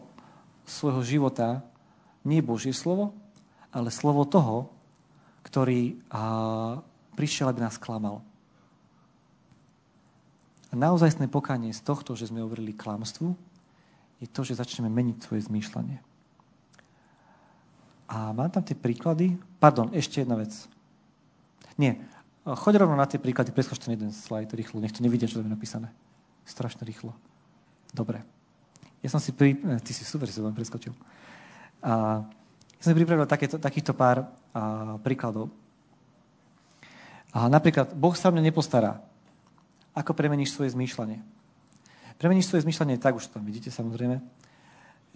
[0.62, 1.62] svojho života
[2.22, 3.14] nie Božie slovo,
[3.74, 4.70] ale slovo toho,
[5.46, 6.22] ktorý a,
[7.14, 8.22] prišiel, aby nás klamal.
[10.76, 13.32] Naozajstné pokánie z tohto, že sme overili klamstvu,
[14.20, 16.04] je to, že začneme meniť svoje zmýšľanie.
[18.12, 19.40] A mám tam tie príklady.
[19.56, 20.52] Pardon, ešte jedna vec.
[21.80, 22.04] Nie,
[22.44, 25.48] choď rovno na tie príklady, preskoč ten jeden slajd rýchlo, nech to nevidia, čo tam
[25.48, 25.88] je napísané.
[26.44, 27.16] Strašne rýchlo.
[27.90, 28.22] Dobre.
[29.00, 29.56] Ja som si pri...
[29.56, 30.92] Ty si super, si to preskočil.
[31.80, 32.22] A
[32.76, 35.48] ja som si pripravil takéto, takýchto pár a, príkladov.
[37.34, 39.02] A napríklad, Boh sa mňa nepostará.
[39.96, 41.24] Ako premeníš svoje zmýšľanie?
[42.20, 44.20] Premeníš svoje zmýšľanie tak, už to tam vidíte samozrejme,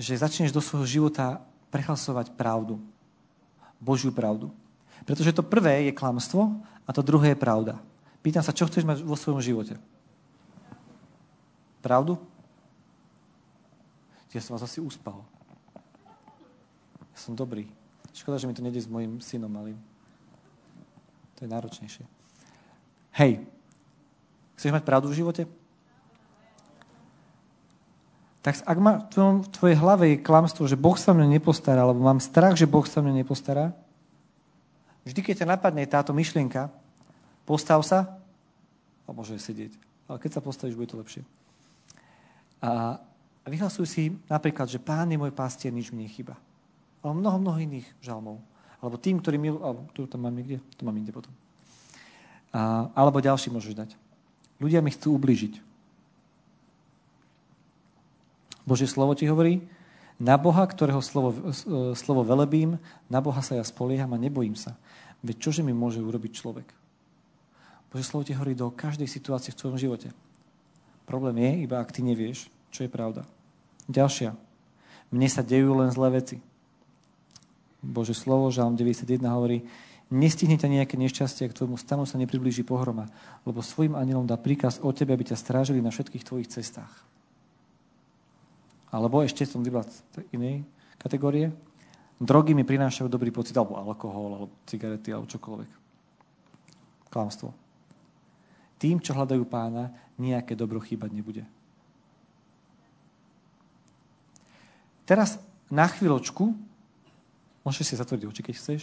[0.01, 2.81] že začneš do svojho života prehlasovať pravdu.
[3.81, 4.53] Božiu pravdu.
[5.05, 7.81] Pretože to prvé je klamstvo a to druhé je pravda.
[8.21, 9.81] Pýtam sa, čo chceš mať vo svojom živote?
[11.81, 12.21] Pravdu?
[14.31, 15.25] Ja som vás asi uspal.
[17.01, 17.67] Ja som dobrý.
[18.13, 19.81] Škoda, že mi to nejde s mojim synom malým.
[21.41, 22.05] To je náročnejšie.
[23.17, 23.43] Hej,
[24.61, 25.43] chceš mať pravdu v živote?
[28.41, 32.25] tak ak má v tvojej hlave je klamstvo, že Boh sa mne nepostará, alebo mám
[32.25, 33.77] strach, že Boh sa mne nepostará,
[35.05, 36.73] vždy, keď ťa napadne táto myšlienka,
[37.45, 38.17] postav sa
[39.05, 39.77] a môže sedieť.
[40.09, 41.23] Ale keď sa postavíš, bude to lepšie.
[42.65, 42.97] A
[43.45, 46.41] vyhlasuj si napríklad, že Pán je môj pastier, nič mi nechyba.
[47.05, 48.41] Ale mnoho, mnoho iných žalmov.
[48.81, 49.61] Alebo tým, ktorý milujú,
[49.93, 51.33] tu tam mám niekde, to mám inde potom.
[52.57, 53.91] A, alebo ďalší môžeš dať.
[54.61, 55.59] Ľudia mi chcú ubližiť.
[58.69, 59.65] Božie slovo ti hovorí,
[60.21, 62.77] na Boha, ktorého slovo, e, slovo velebím,
[63.09, 64.77] na Boha sa ja spolieham a nebojím sa.
[65.25, 66.69] Veď čože mi môže urobiť človek?
[67.89, 70.09] Bože slovo ti hovorí do každej situácie v tvojom živote.
[71.09, 73.25] Problém je, iba ak ty nevieš, čo je pravda.
[73.91, 74.37] Ďalšia.
[75.11, 76.37] Mne sa dejú len zlé veci.
[77.81, 79.65] Bože slovo, Žalm 91 hovorí,
[80.11, 83.07] nestihne ťa nejaké nešťastie, k tvojmu stanu sa nepriblíži pohroma,
[83.47, 86.91] lebo svojim anielom dá príkaz o tebe, aby ťa strážili na všetkých tvojich cestách.
[88.91, 89.87] Alebo ešte som vybral
[90.35, 90.67] inej
[90.99, 91.55] kategórie.
[92.19, 95.71] Drogy mi prinášajú dobrý pocit, alebo alkohol, alebo cigarety, alebo čokoľvek.
[97.09, 97.55] Klamstvo.
[98.77, 101.45] Tým, čo hľadajú pána, nejaké dobro chýbať nebude.
[105.07, 105.39] Teraz
[105.71, 106.55] na chvíľočku,
[107.63, 108.83] môžeš si zatvoriť oči, keď chceš,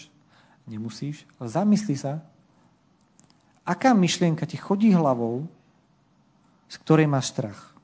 [0.67, 2.21] nemusíš, ale zamysli sa,
[3.63, 5.47] aká myšlienka ti chodí hlavou,
[6.67, 7.77] z ktorej máš strach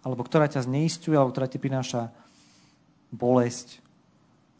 [0.00, 2.08] alebo ktorá ťa zneistuje, alebo ktorá ti prináša
[3.12, 3.84] bolesť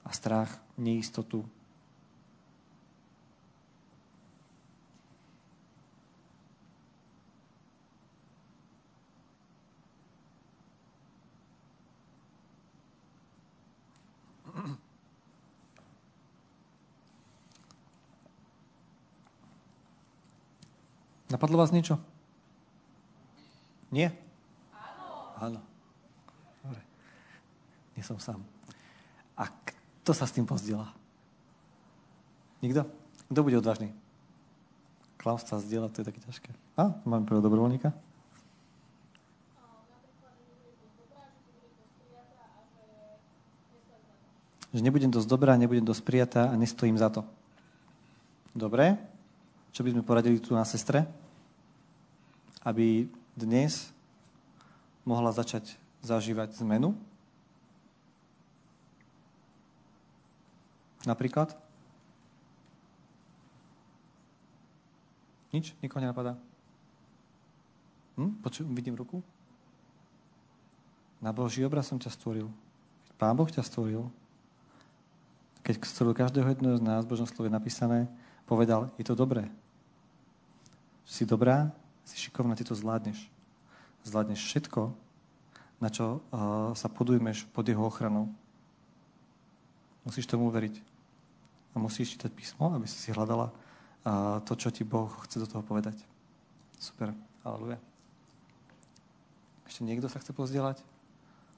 [0.04, 1.44] a strach, neistotu.
[21.30, 21.94] Napadlo vás niečo?
[23.94, 24.10] Nie?
[25.38, 25.62] Áno.
[26.66, 26.82] Dobre.
[27.94, 28.42] Nie som sám.
[29.38, 30.90] A kto sa s tým pozdiela?
[32.60, 32.84] Nikto?
[33.30, 33.94] Kto bude odvážny?
[35.16, 36.50] Klaus sa zdieľa, to je také ťažké.
[36.74, 37.94] A, máme prvého dobrovoľníka.
[44.70, 47.26] Že nebudem dosť dobrá, nebudem dosť prijatá a nestojím za to.
[48.54, 48.98] Dobre.
[49.70, 51.06] Čo by sme poradili tu na sestre?
[52.66, 53.06] Aby
[53.38, 53.94] dnes
[55.06, 56.92] mohla začať zažívať zmenu?
[61.08, 61.56] Napríklad?
[65.50, 65.72] Nič?
[65.80, 66.36] Nikoho nenapadá?
[68.20, 68.36] Hm?
[68.44, 69.24] Počuť, vidím ruku?
[71.20, 72.48] Na Boží obraz som ťa stvoril.
[73.20, 74.08] Pán Boh ťa stvoril.
[75.60, 78.08] Keď stvoril každého jedného z nás, v Božom slove napísané,
[78.48, 79.48] povedal, je to dobré.
[81.10, 81.74] Si dobrá,
[82.06, 83.18] si šikovná, ty to zvládneš
[84.04, 84.92] zvládneš všetko,
[85.80, 88.32] na čo uh, sa podujmeš pod jeho ochranou.
[90.04, 90.80] Musíš tomu uveriť.
[91.72, 95.46] A musíš čítať písmo, aby si si hľadala uh, to, čo ti Boh chce do
[95.48, 95.96] toho povedať.
[96.80, 97.12] Super.
[97.44, 97.78] Aleluja.
[99.68, 100.82] Ešte niekto sa chce pozdieľať?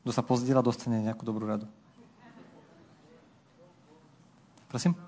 [0.03, 1.67] Kto sa pozdieľa, dostane nejakú dobrú radu.
[4.67, 4.99] Prosím?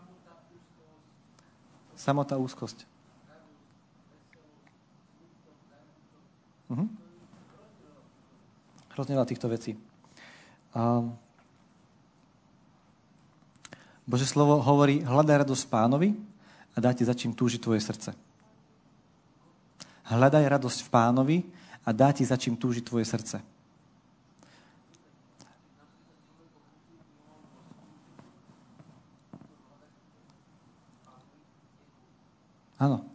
[1.99, 2.94] Samotá úzkosť.
[6.73, 7.05] Uh-huh
[8.95, 9.75] hrozne veľa týchto vecí.
[10.75, 11.03] A
[14.07, 16.15] Bože slovo hovorí, hľadaj radosť pánovi
[16.75, 18.15] a dá ti za čím tvoje srdce.
[20.07, 21.39] Hľadaj radosť v pánovi
[21.83, 22.55] a dá ti za čím
[22.87, 23.43] tvoje srdce.
[32.79, 33.14] Áno.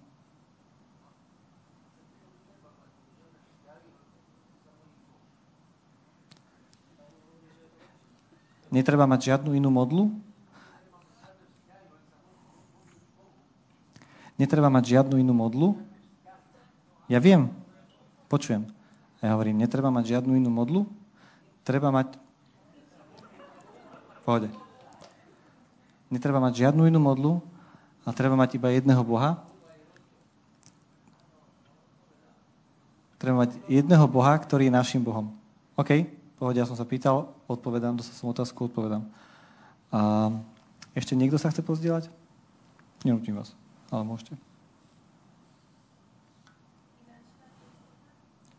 [8.69, 10.13] Netreba mať žiadnu inú modlu?
[14.39, 15.75] Netreba mať žiadnu inú modlu?
[17.12, 17.49] Ja viem,
[18.29, 18.69] počujem.
[19.19, 20.88] A ja hovorím, netreba mať žiadnu inú modlu?
[21.65, 22.15] Treba mať...
[24.23, 24.53] Pohode.
[26.13, 27.41] Netreba mať žiadnu inú modlu,
[28.10, 29.38] a treba mať iba jedného Boha.
[33.21, 35.29] Treba mať jedného Boha, ktorý je našim Bohom.
[35.77, 36.10] OK?
[36.39, 39.04] Pohode, ja som sa pýtal, odpovedám, dostal som otázku, odpovedám.
[39.91, 40.32] A
[40.95, 42.08] ešte niekto sa chce pozdieľať?
[43.04, 43.52] Nenútim vás,
[43.91, 44.39] ale môžete.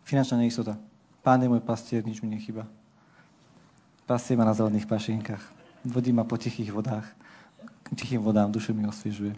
[0.05, 0.77] Finančná neistota.
[1.25, 2.69] Pán je môj pastier, nič mi nechyba.
[4.05, 5.41] Pastie ma na zelených pašienkach.
[5.87, 7.09] Vodí ma po tichých vodách.
[7.97, 9.33] Tichým vodám dušu mi osviežuje.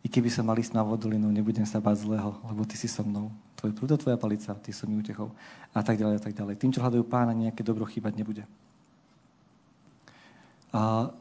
[0.00, 3.04] I keby sa mali ísť na vodolinu, nebudem sa báť zlého, lebo ty si so
[3.04, 3.28] mnou.
[3.60, 5.28] Tvoj prúd tvoja palica, ty som mi utechou.
[5.76, 6.56] A tak ďalej, a tak ďalej.
[6.56, 8.44] Tým, čo hľadajú pána, nejaké dobro chýbať nebude.
[10.72, 11.12] A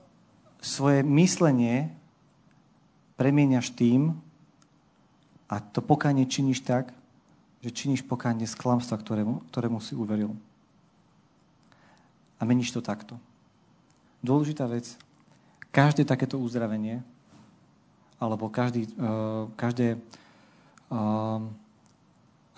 [0.63, 1.91] svoje myslenie
[3.19, 4.15] premieňaš tým,
[5.51, 6.95] a to pokánie činíš tak,
[7.59, 10.31] že činíš pokánie z klamstva, ktorému, ktorému si uveril.
[12.39, 13.19] A meníš to takto.
[14.23, 14.95] Dôležitá vec,
[15.75, 17.03] každé takéto uzdravenie,
[18.19, 19.95] alebo každý, uh, každé,
[20.91, 21.39] uh,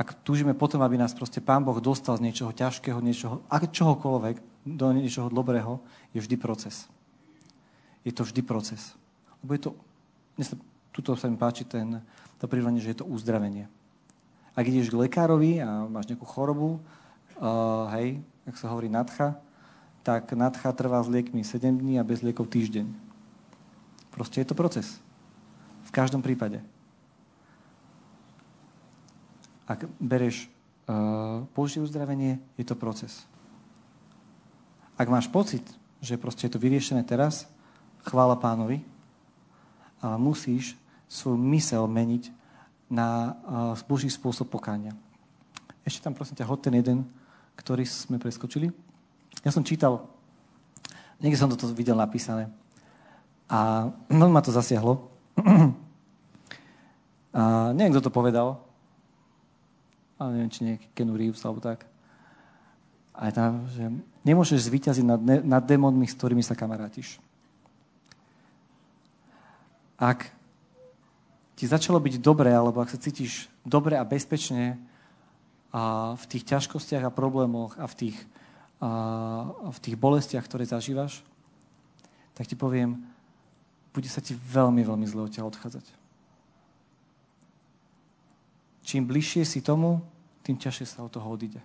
[0.02, 4.88] ak túžime potom, aby nás proste Pán Boh dostal z niečoho ťažkého, niečoho, čohokoľvek, do
[4.94, 5.78] niečoho dobrého,
[6.14, 6.90] je vždy proces.
[8.02, 8.98] Je to vždy proces.
[9.46, 9.70] Lebo je to,
[10.90, 12.02] tuto sa mi páči ten,
[12.42, 13.70] to prirovnanie, že je to uzdravenie.
[14.58, 16.82] Ak ideš k lekárovi a máš nejakú chorobu,
[17.38, 18.18] uh, hej,
[18.50, 19.38] ak sa hovorí nadcha,
[20.02, 22.90] tak nadcha trvá s liekmi 7 dní a bez liekov týždeň.
[24.10, 24.98] Proste je to proces.
[25.92, 26.64] V každom prípade.
[29.68, 30.48] Ak bereš
[30.88, 33.28] uh, Božie uzdravenie, je to proces.
[34.96, 35.68] Ak máš pocit,
[36.00, 37.44] že proste je to vyriešené teraz,
[38.08, 38.80] chvála pánovi,
[40.00, 40.80] ale musíš
[41.12, 42.32] svoju mysel meniť
[42.88, 43.36] na
[43.76, 44.96] uh, Boží spôsob pokáňa.
[45.84, 47.04] Ešte tam prosím ťa, hod ten jeden,
[47.60, 48.72] ktorý sme preskočili.
[49.44, 50.08] Ja som čítal,
[51.20, 52.48] niekde som toto videl napísané
[53.52, 55.12] a veľmi ma to zasiahlo.
[57.32, 58.60] a neviem, kto to povedal,
[60.20, 61.88] ale neviem, či nie Kenu Reeves alebo tak.
[63.16, 63.84] A je tam, že
[64.28, 67.18] nemôžeš zvíťaziť nad, nad démonmi, s ktorými sa kamarátiš.
[69.96, 70.30] Ak
[71.56, 74.82] ti začalo byť dobre, alebo ak sa cítiš dobre a bezpečne
[75.72, 78.18] a v tých ťažkostiach a problémoch a v tých,
[78.82, 81.22] a v tých bolestiach, ktoré zažívaš,
[82.34, 82.98] tak ti poviem,
[83.94, 86.01] bude sa ti veľmi, veľmi zle odtiaľ odchádzať.
[88.82, 90.02] Čím bližšie si tomu,
[90.42, 91.62] tým ťažšie sa od toho odíde.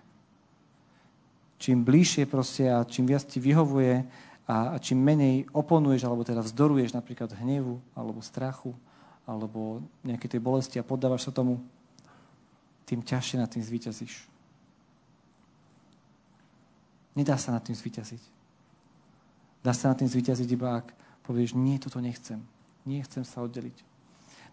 [1.57, 4.05] Čím bližšie proste a čím viac ti vyhovuje
[4.45, 8.77] a, a čím menej oponuješ, alebo teda vzdoruješ napríklad hnevu alebo strachu,
[9.25, 11.59] alebo nejaké tej bolesti a poddávaš sa tomu,
[12.87, 14.29] tým ťažšie nad tým zvíťazíš.
[17.17, 18.23] Nedá sa nad tým zvíťaziť.
[19.65, 20.93] Dá sa nad tým zvíťaziť iba ak
[21.27, 22.39] povieš, nie, toto nechcem.
[22.87, 23.83] Nie, chcem sa oddeliť.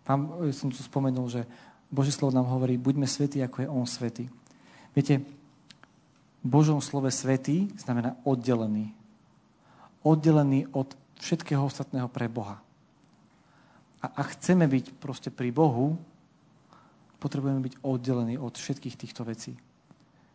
[0.03, 1.47] Pán, e, som tu spomenul, že
[1.91, 4.25] Božie slovo nám hovorí, buďme svetí, ako je On svetý.
[4.95, 5.21] Viete,
[6.45, 8.93] v Božom slove svetý znamená oddelený.
[10.05, 12.61] Oddelený od všetkého ostatného pre Boha.
[14.05, 15.97] A ak chceme byť proste pri Bohu,
[17.17, 19.57] potrebujeme byť oddelení od všetkých týchto vecí,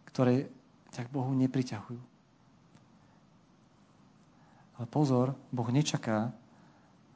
[0.10, 0.50] ktoré
[0.90, 2.02] ťa k Bohu nepriťahujú.
[4.82, 6.34] Ale pozor, Boh nečaká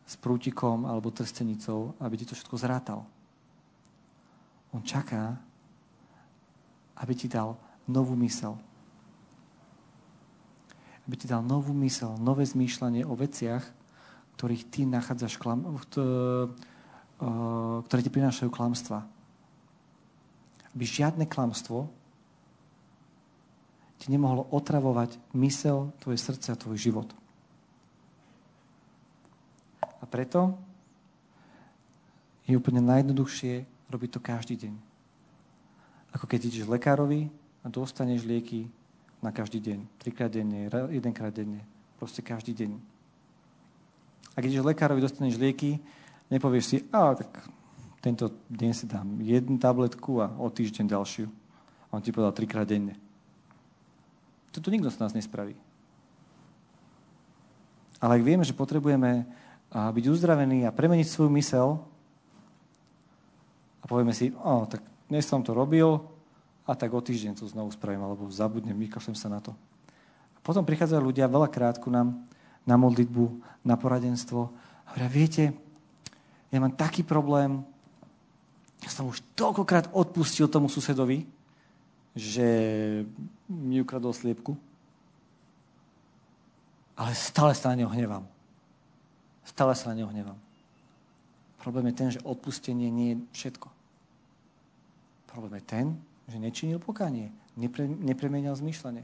[0.06, 3.08] s prútikom alebo trstenicou, aby ti to všetko zrátal.
[4.74, 5.38] On čaká,
[6.98, 7.54] aby ti dal
[7.86, 8.58] novú mysel.
[11.06, 13.62] Aby ti dal novú mysel, nové zmýšľanie o veciach,
[14.40, 16.50] ktorých ty nachádzaš, klam, eh,
[17.86, 19.06] ktoré ti prinášajú klamstva.
[20.74, 21.86] Aby žiadne klamstvo
[24.02, 27.08] ti nemohlo otravovať mysel, tvoje srdce a tvoj život.
[30.02, 30.60] A preto
[32.44, 34.74] je úplne najjednoduchšie robiť to každý deň.
[36.18, 37.30] Ako keď ideš lekárovi
[37.62, 38.66] a dostaneš lieky
[39.22, 39.80] na každý deň.
[40.02, 41.62] Trikrát denne, jedenkrát denne.
[42.02, 42.76] Proste každý deň.
[44.34, 45.78] Ak ideš lekárovi, dostaneš lieky,
[46.34, 47.30] nepovieš si, a tak
[48.02, 51.30] tento deň si dám jednu tabletku a o týždeň ďalšiu.
[51.88, 52.98] A on ti povedal trikrát denne.
[54.52, 55.56] Toto nikto z nás nespraví.
[58.04, 59.24] Ale ak vieme, že potrebujeme
[59.72, 61.80] byť uzdravení a premeniť svoju mysel
[63.84, 64.80] a povieme si, o, tak
[65.12, 66.00] dnes som to robil
[66.64, 69.52] a tak o týždeň to znovu spravím, alebo zabudnem, vykašlem sa na to.
[70.34, 72.24] A potom prichádzajú ľudia veľakrát ku nám
[72.64, 74.48] na modlitbu, na poradenstvo.
[74.48, 75.44] A hovoria, viete,
[76.48, 77.60] ja mám taký problém,
[78.80, 81.28] ja som už toľkokrát odpustil tomu susedovi,
[82.16, 82.48] že
[83.52, 84.56] mi ukradol sliepku,
[86.94, 88.24] ale stále sa na neho hnevám.
[89.44, 90.38] Stále sa na neho hnevám.
[91.60, 93.73] Problém je ten, že odpustenie nie je všetko.
[95.34, 95.86] Problém je ten,
[96.30, 99.02] že nečinil pokánie, nepre, nepremenial zmýšľanie.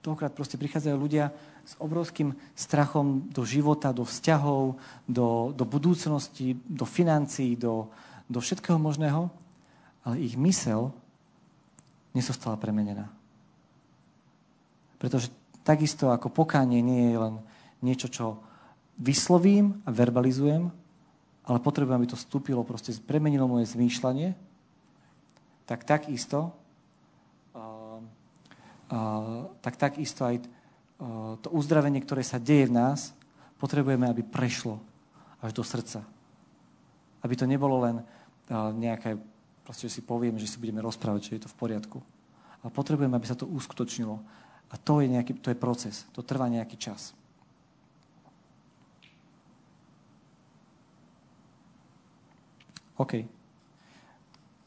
[0.00, 1.34] Toľkrát proste prichádzajú ľudia
[1.66, 7.90] s obrovským strachom do života, do vzťahov, do, do budúcnosti, do financií, do,
[8.30, 9.28] do všetkého možného,
[10.06, 10.94] ale ich mysel
[12.14, 13.10] nesostala premenená.
[14.96, 15.34] Pretože
[15.66, 17.34] takisto ako pokánie nie je len
[17.82, 18.26] niečo, čo
[18.96, 20.70] vyslovím a verbalizujem,
[21.44, 24.49] ale potrebujem, aby to vstúpilo, proste premenilo moje zmýšľanie,
[25.70, 26.58] tak takisto
[29.60, 33.14] tak takisto aj uh, to uzdravenie, ktoré sa deje v nás,
[33.60, 34.80] potrebujeme, aby prešlo
[35.38, 36.02] až do srdca.
[37.20, 37.96] Aby to nebolo len
[38.50, 39.14] nejaké,
[39.62, 41.98] proste, si poviem, že si budeme rozprávať, že je to v poriadku.
[42.64, 44.18] A potrebujeme, aby sa to uskutočnilo.
[44.70, 46.08] A to je, nejaký, to je proces.
[46.16, 47.14] To trvá nejaký čas.
[52.98, 53.39] OK.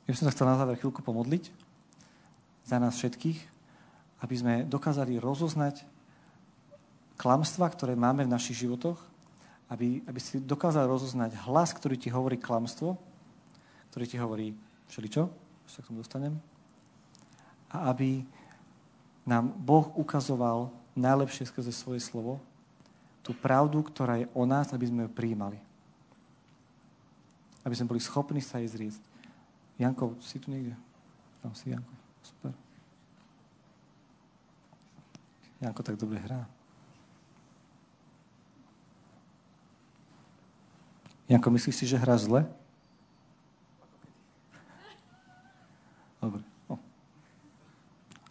[0.04, 1.48] Ja by som sa chcel na záver chvíľku pomodliť
[2.68, 3.40] za nás všetkých,
[4.20, 5.88] aby sme dokázali rozoznať
[7.16, 9.00] klamstva, ktoré máme v našich životoch,
[9.72, 13.00] aby, aby si dokázal rozoznať hlas, ktorý ti hovorí klamstvo,
[13.92, 14.48] ktorý ti hovorí
[14.92, 15.24] všeličo,
[15.72, 16.36] sa k tomu dostanem,
[17.72, 18.28] a aby
[19.24, 22.44] nám Boh ukazoval najlepšie skrze svoje slovo
[23.24, 25.58] tú pravdu, ktorá je o nás, aby sme ju prijímali.
[27.64, 29.00] Aby sme boli schopní sa jej zrieť.
[29.80, 30.78] Janko, si tu niekde?
[31.42, 31.94] Tam si, Janko.
[32.24, 32.54] Super.
[35.62, 36.46] Janko tak dobre hrá.
[41.28, 42.46] Janko, myslíš si, že hráš zle?
[46.22, 46.44] Dobre.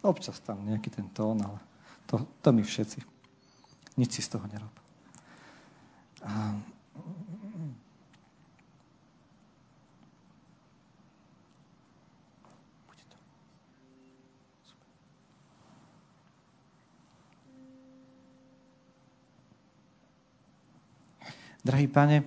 [0.03, 1.63] Občas tam nejaký ten tón, ale
[2.11, 3.01] to, to my všetci.
[3.95, 4.75] Nič si z toho nerob.
[6.27, 6.59] A...
[21.63, 22.27] Drahý pane,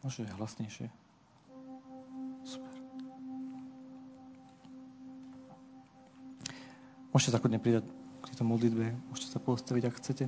[0.00, 0.88] môže hlasnejšie.
[7.10, 7.84] Môžete sa kľudne pridať
[8.22, 10.24] k tejto modlitbe, môžete sa postaviť, ak chcete.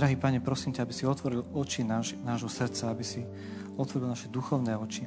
[0.00, 3.20] Drahý Pane, prosím ťa, aby si otvoril oči náš, nášho srdca, aby si
[3.76, 5.04] otvoril naše duchovné oči.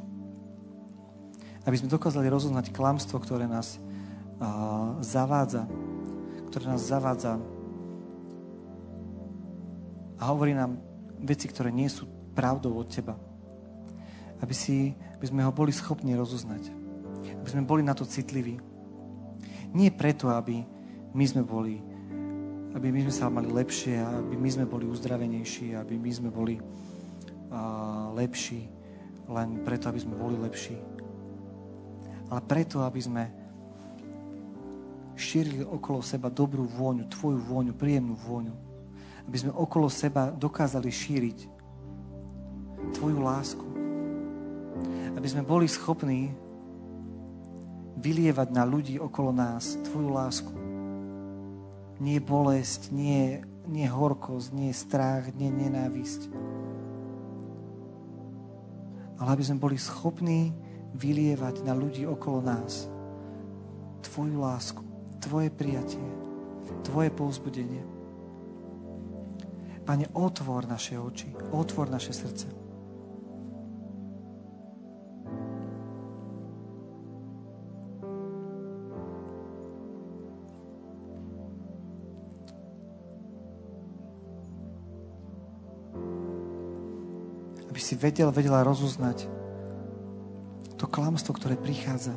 [1.65, 3.81] Aby sme dokázali rozoznať klamstvo, ktoré nás
[4.37, 5.65] uh, zavádza
[6.53, 7.41] ktoré nás zavádza
[10.21, 10.77] a hovorí nám
[11.17, 12.05] veci, ktoré nie sú
[12.37, 13.17] pravdou od Teba.
[14.37, 16.69] Aby, si, aby sme ho boli schopní rozoznať.
[17.41, 18.61] Aby sme boli na to citliví.
[19.73, 20.61] Nie preto, aby
[21.17, 21.81] my sme boli
[22.73, 26.57] aby my sme sa mali lepšie, aby my sme boli uzdravenejší, aby my sme boli
[26.57, 28.65] uh, lepší,
[29.29, 30.77] len preto, aby sme boli lepší.
[32.33, 33.23] Ale preto, aby sme
[35.13, 38.55] šírili okolo seba dobrú vôňu, tvoju vôňu, príjemnú vôňu.
[39.29, 41.39] Aby sme okolo seba dokázali šíriť
[42.97, 43.65] tvoju lásku.
[45.13, 46.33] Aby sme boli schopní
[48.01, 50.62] vylievať na ľudí okolo nás tvoju lásku.
[52.01, 56.31] Nie bolesť, nie, nie horkosť, nie strach, nie nenávisť.
[59.21, 60.53] Ale aby sme boli schopní
[60.97, 62.89] vylievať na ľudí okolo nás
[64.03, 64.83] Tvoju lásku.
[65.23, 66.03] Tvoje prijatie,
[66.83, 67.81] Tvoje povzbudenie.
[69.83, 72.62] Pane, otvor naše oči, otvor naše srdce.
[87.83, 89.27] Si vedel, vedela rozoznať
[90.79, 92.15] to klamstvo, ktoré prichádza.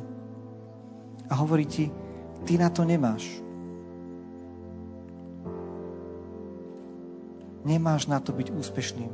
[1.27, 1.91] A hovorí ti,
[2.45, 3.25] Ty na to nemáš.
[7.67, 9.11] Nemáš na to byť úspešným.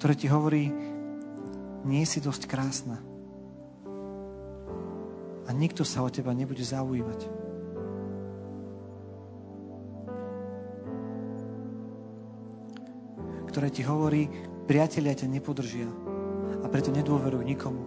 [0.00, 0.72] Ktoré ti hovorí,
[1.84, 3.04] nie si dosť krásna.
[5.44, 7.51] A nikto sa o teba nebude zaujímať.
[13.62, 14.26] Ktoré ti hovorí,
[14.66, 15.86] priatelia ťa nepodržia
[16.58, 17.78] a preto nedôveruj nikomu.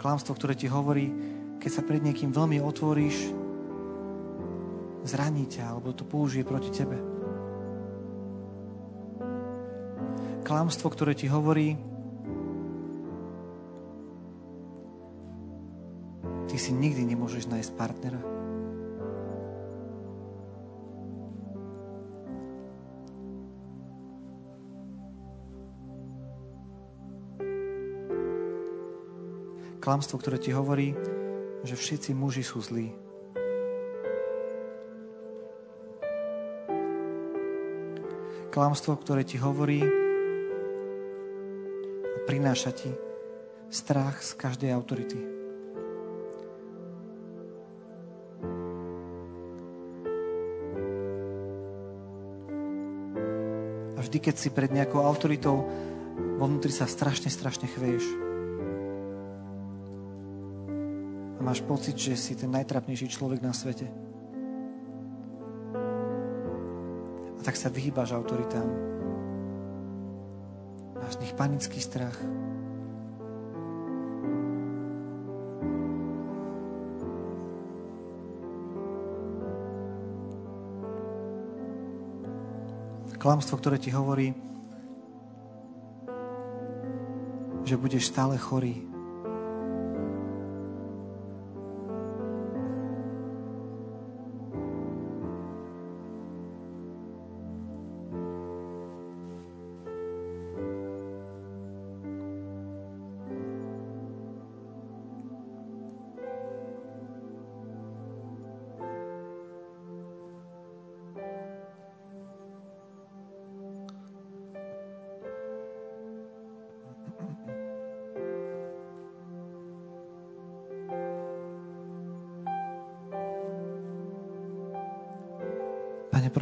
[0.00, 1.12] klamstvo, ktoré ti hovorí,
[1.60, 3.28] keď sa pred niekým veľmi otvoríš,
[5.04, 6.96] zraní ťa, alebo to použije proti tebe.
[10.48, 11.76] Klamstvo, ktoré ti hovorí,
[16.48, 18.43] ty si nikdy nemôžeš nájsť partnera.
[29.78, 30.94] klamstvo, ktoré ti hovorí,
[31.64, 32.92] že všetci muži sú zlí.
[38.52, 39.82] Klamstvo, ktoré ti hovorí
[42.04, 42.92] a prináša ti
[43.72, 45.18] strach z každej autority.
[53.94, 55.66] A vždy, keď si pred nejakou autoritou,
[56.38, 58.33] vo vnútri sa strašne, strašne chveješ.
[61.44, 63.84] Máš pocit, že si ten najtrapnejší človek na svete.
[67.36, 68.64] A tak sa vyhýbaš autoritám.
[70.96, 72.16] Máš z nich panický strach.
[83.20, 84.36] Klamstvo, ktoré ti hovorí,
[87.64, 88.93] že budeš stále chorý.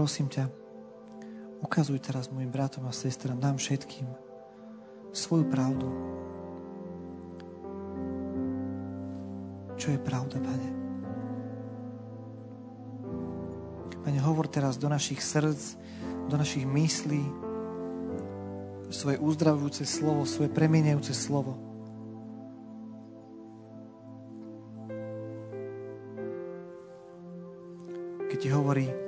[0.03, 0.51] Prosím ťa,
[1.63, 4.03] ukazuj teraz mojim bratom a sestram, nám všetkým,
[5.15, 5.87] svoju pravdu.
[9.79, 10.71] Čo je pravda, Pane?
[14.03, 15.79] Pane, hovor teraz do našich srdc,
[16.27, 17.23] do našich myslí,
[18.91, 21.55] svoje uzdravujúce slovo, svoje premieniajúce slovo.
[28.27, 29.02] Keď ti hovorí,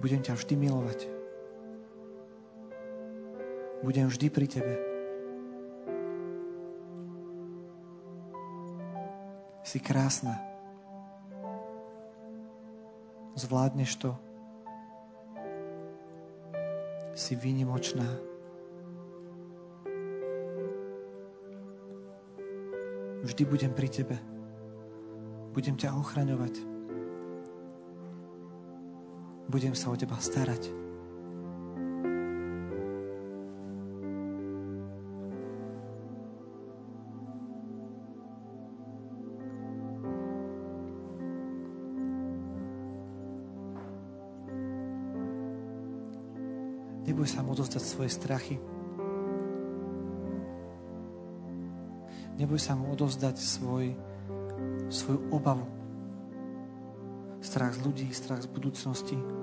[0.00, 1.00] budem ťa vždy milovať.
[3.84, 4.74] Budem vždy pri tebe.
[9.60, 10.40] Si krásna.
[13.36, 14.16] Zvládneš to.
[17.12, 18.08] Si výnimočná.
[23.20, 24.16] Vždy budem pri tebe.
[25.52, 26.69] Budem ťa ochraňovať
[29.50, 30.70] budem sa o teba starať.
[47.10, 48.56] Neboj sa mu odozdať svoje strachy.
[52.38, 53.98] Neboj sa mu odozdať svoj,
[54.88, 55.66] svoju obavu.
[57.42, 59.39] Strach z ľudí, strach z budúcnosti.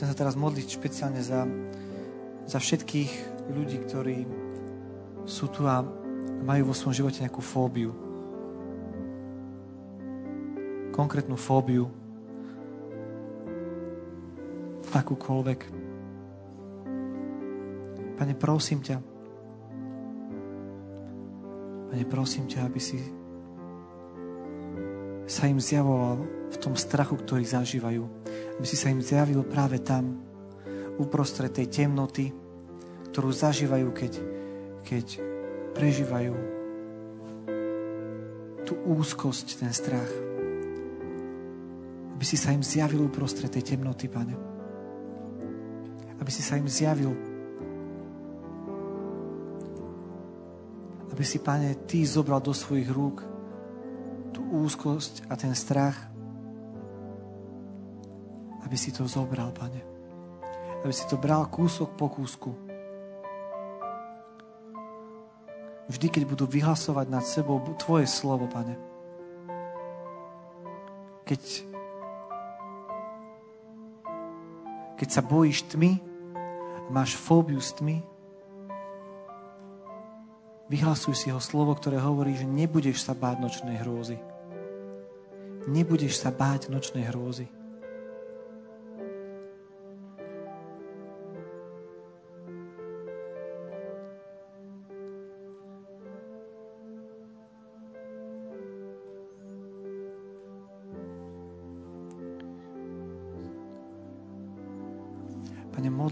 [0.00, 1.44] Chcem sa teraz modliť špeciálne za,
[2.48, 3.12] za všetkých
[3.52, 4.24] ľudí, ktorí
[5.28, 5.84] sú tu a
[6.40, 7.92] majú vo svojom živote nejakú fóbiu.
[10.96, 11.92] Konkrétnu fóbiu.
[14.96, 15.60] Akúkoľvek.
[18.16, 19.04] Pane, prosím ťa.
[21.92, 23.04] Pane, prosím ťa, aby si
[25.28, 28.29] sa im zjavoval v tom strachu, ktorý zažívajú
[28.60, 30.20] aby si sa im zjavil práve tam,
[31.00, 32.28] uprostred tej temnoty,
[33.08, 34.12] ktorú zažívajú, keď,
[34.84, 35.06] keď
[35.72, 36.36] prežívajú
[38.68, 40.12] tú úzkosť, ten strach.
[42.12, 44.36] Aby si sa im zjavil uprostred tej temnoty, Pane.
[46.20, 47.16] Aby si sa im zjavil.
[51.08, 53.24] Aby si, Pane, Ty zobral do svojich rúk
[54.36, 56.09] tú úzkosť a ten strach
[58.70, 59.82] aby si to zobral, Pane.
[60.86, 62.54] Aby si to bral kúsok po kúsku.
[65.90, 68.78] Vždy, keď budú vyhlasovať nad sebou Tvoje slovo, Pane.
[71.26, 71.42] Keď,
[75.02, 75.98] keď sa bojíš tmy,
[76.94, 78.06] máš fóbiu s tmy,
[80.70, 84.14] vyhlasuj si ho slovo, ktoré hovorí, že nebudeš sa báť nočnej hrôzy.
[85.66, 87.50] Nebudeš sa báť nočnej hrôzy.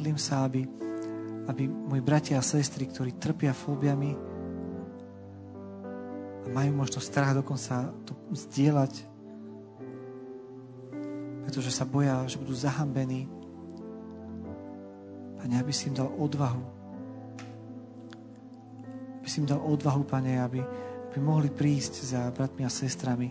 [0.09, 0.65] Modlím sa, aby,
[1.53, 4.17] aby moji bratia a sestry, ktorí trpia fóbiami
[6.41, 9.05] a majú možno strach dokonca to zdieľať,
[11.45, 13.29] pretože sa boja, že budú zahambení.
[15.45, 16.65] Pane, aby si im dal odvahu.
[19.21, 20.65] Aby si im dal odvahu, Pane, aby,
[21.13, 23.29] aby mohli prísť za bratmi a sestrami.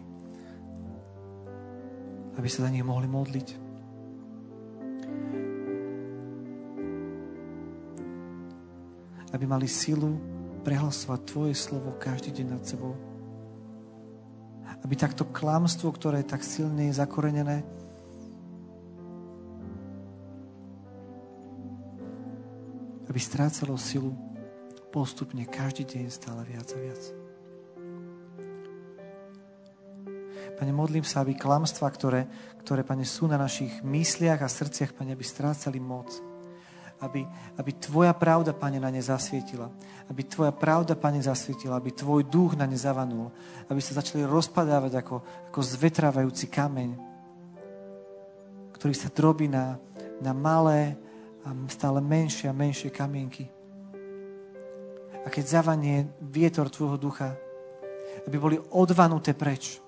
[2.37, 3.66] Aby sa za nich mohli modliť.
[9.37, 10.17] Aby mali silu
[10.65, 12.97] prehlasovať Tvoje slovo každý deň nad sebou.
[14.81, 17.61] Aby takto klamstvo, ktoré je tak silne zakorenené,
[23.05, 24.17] aby strácalo silu
[24.89, 27.01] postupne každý deň stále viac a viac.
[30.57, 32.25] Pane, modlím sa, aby klamstva, ktoré,
[32.65, 36.36] ktoré, Pane, sú na našich mysliach a srdciach, Pane, aby strácali moc
[36.97, 37.21] aby,
[37.57, 39.69] aby Tvoja pravda, Pane, na ne zasvietila.
[40.09, 41.77] Aby Tvoja pravda, Pane, zasvietila.
[41.77, 43.29] Aby Tvoj duch na ne zavanul.
[43.69, 45.15] Aby sa začali rozpadávať ako,
[45.53, 46.89] ako zvetrávajúci kameň,
[48.73, 49.77] ktorý sa drobí na,
[50.21, 50.97] na malé
[51.45, 53.45] a stále menšie a menšie kamienky.
[55.21, 57.37] A keď zavanie vietor Tvojho ducha,
[58.25, 59.86] aby boli odvanuté preč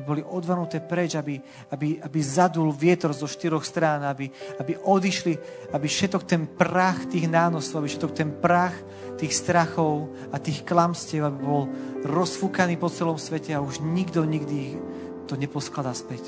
[0.00, 1.36] boli odvanuté preč, aby,
[1.68, 5.36] aby, aby zadul vietor zo štyroch strán, aby, aby odišli,
[5.76, 8.72] aby všetok ten prach tých nánosov, aby všetok ten prach
[9.20, 11.68] tých strachov a tých klamstiev, aby bol
[12.08, 14.80] rozfúkaný po celom svete a už nikto nikdy
[15.28, 16.24] to neposkladá späť.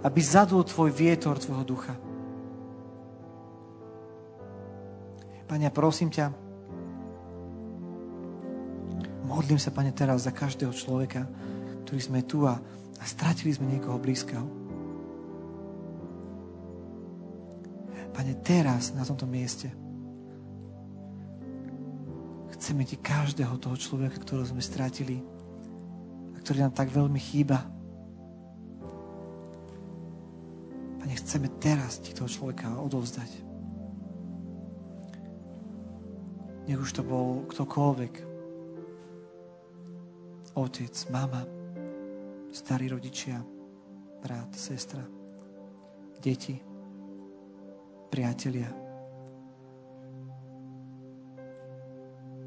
[0.00, 1.92] Aby zadul tvoj vietor, tvojho ducha.
[5.44, 6.32] Pane, prosím ťa,
[9.28, 11.28] modlím sa, Pane, teraz za každého človeka,
[11.84, 12.56] ktorí sme tu a,
[12.98, 14.64] a stratili sme niekoho blízkeho.
[18.14, 19.68] Pane, teraz na tomto mieste
[22.54, 25.20] chceme ti každého toho človeka, ktorého sme stratili
[26.32, 27.60] a ktorý nám tak veľmi chýba.
[31.02, 33.30] Pane, chceme teraz ti toho človeka odovzdať.
[36.64, 38.14] Nech už to bol ktokoľvek.
[40.56, 41.44] Otec, mama,
[42.54, 43.42] starí rodičia,
[44.22, 45.02] brat, sestra,
[46.22, 46.54] deti,
[48.06, 48.70] priatelia.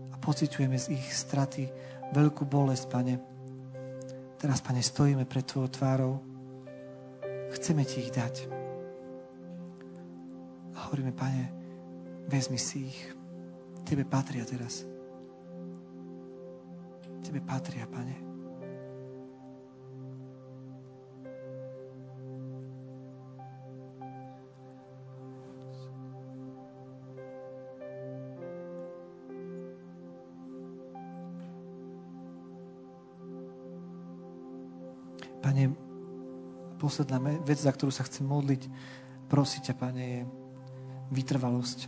[0.07, 1.67] A pociťujeme z ich straty
[2.15, 3.15] veľkú bolesť, Pane.
[4.39, 6.13] Teraz, Pane, stojíme pred Tvojou tvárou.
[7.51, 8.35] Chceme Ti ich dať.
[10.71, 11.51] A hovoríme, Pane,
[12.31, 12.99] vezmi si ich.
[13.83, 14.87] Tebe patria teraz.
[17.23, 18.26] Tebe patria, Pane.
[35.47, 35.71] Pane,
[36.75, 38.67] posledná vec, za ktorú sa chcem modliť,
[39.31, 40.21] prosiť ťa, Pane, je
[41.15, 41.87] vytrvalosť.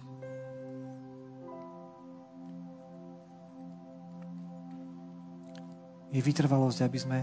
[6.16, 7.20] Je vytrvalosť, aby sme,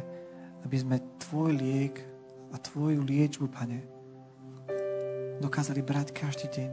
[0.60, 2.04] aby sme Tvoj liek
[2.52, 3.80] a Tvoju liečbu, Pane,
[5.40, 6.70] dokázali brať každý deň.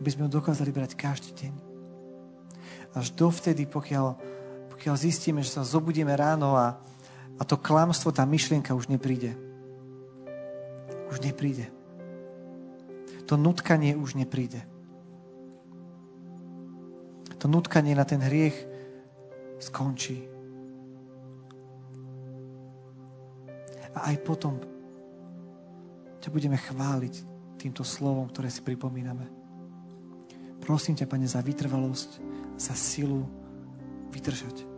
[0.00, 1.52] Aby sme ho dokázali brať každý deň.
[2.96, 4.16] Až dovtedy, pokiaľ,
[4.72, 6.80] pokiaľ zistíme, že sa zobudíme ráno a,
[7.38, 9.34] a to klamstvo, tá myšlienka už nepríde.
[11.08, 11.68] Už nepríde.
[13.28, 14.60] To nutkanie už nepríde.
[17.40, 18.54] To nutkanie na ten hriech
[19.58, 20.28] skončí.
[23.92, 24.62] A aj potom
[26.22, 27.14] ťa budeme chváliť
[27.58, 29.26] týmto slovom, ktoré si pripomíname.
[30.62, 32.10] Prosím ťa, Pane, za vytrvalosť,
[32.54, 33.26] za silu
[34.14, 34.71] vydržať.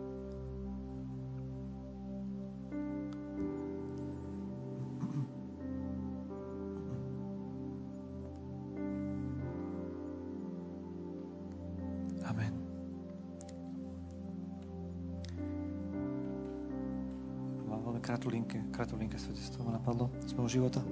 [19.15, 20.83] Kratulinke svedectvo ma napadlo z môjho života.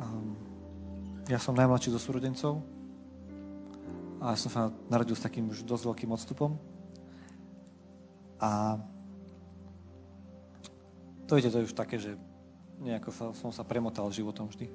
[0.00, 0.32] Um,
[1.28, 2.64] ja som najmladší zo súrodencov
[4.18, 6.56] a som sa narodil s takým už dosť veľkým odstupom.
[8.40, 8.80] A
[11.28, 12.16] to viete, to je už také, že
[12.80, 14.66] nejako som sa premotal životom vždy.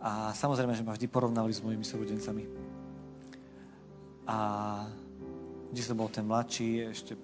[0.00, 2.44] A samozrejme, že ma vždy porovnali s mojimi súrodencami.
[4.26, 4.36] A
[5.70, 7.14] vždy som bol ten mladší, ešte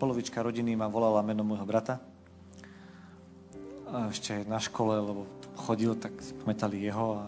[0.00, 2.11] polovička rodiny ma volala meno môjho brata.
[3.92, 7.24] Ešte na škole, lebo chodil, tak si pamätali jeho a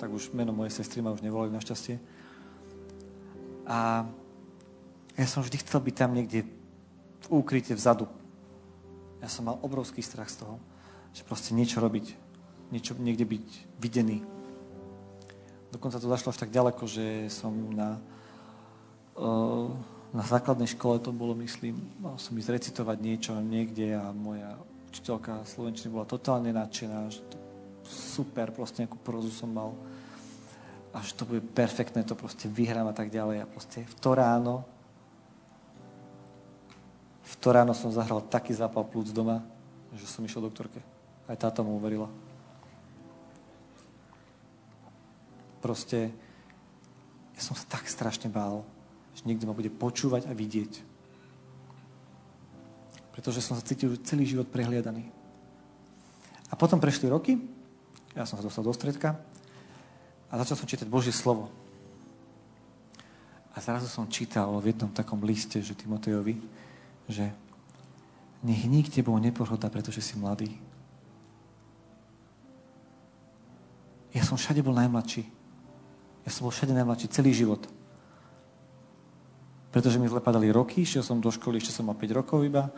[0.00, 2.00] tak už meno mojej sestry ma už nevolali našťastie.
[3.68, 4.08] A
[5.20, 6.48] ja som vždy chcel byť tam niekde
[7.20, 8.08] v úkryte vzadu.
[9.20, 10.56] Ja som mal obrovský strach z toho,
[11.12, 12.16] že proste niečo robiť,
[12.72, 13.46] niečo, niekde byť
[13.76, 14.24] videný.
[15.76, 18.00] Dokonca to zašlo až tak ďaleko, že som na,
[19.20, 19.68] uh,
[20.16, 24.56] na základnej škole to bolo, myslím, mal som ísť recitovať niečo niekde a moja
[24.90, 27.38] učiteľka slovenčiny bola totálne nadšená, že to
[27.86, 29.72] super, proste nejakú prozu som mal
[30.90, 33.46] a že to bude perfektné, to proste vyhrám a tak ďalej.
[33.46, 34.66] A proste v to ráno,
[37.22, 39.46] v to ráno som zahral taký zápal plúc doma,
[39.94, 40.82] že som išiel doktorke.
[41.30, 42.10] Aj táto mu uverila.
[45.62, 46.10] Proste
[47.38, 48.66] ja som sa tak strašne bál,
[49.14, 50.89] že niekto ma bude počúvať a vidieť.
[53.10, 55.10] Pretože som sa cítil celý život prehliadaný.
[56.50, 57.38] A potom prešli roky,
[58.14, 59.18] ja som sa dostal do stredka
[60.30, 61.50] a začal som čítať Božie slovo.
[63.54, 66.38] A zrazu som čítal v jednom takom liste, že Timotejovi,
[67.10, 67.30] že
[68.46, 70.54] nech nik tebou nepohoda, pretože si mladý.
[74.10, 75.22] Ja som všade bol najmladší.
[76.26, 77.62] Ja som bol všade najmladší celý život.
[79.70, 82.74] Pretože mi zle padali roky, išiel som do školy, ešte som mal 5 rokov iba.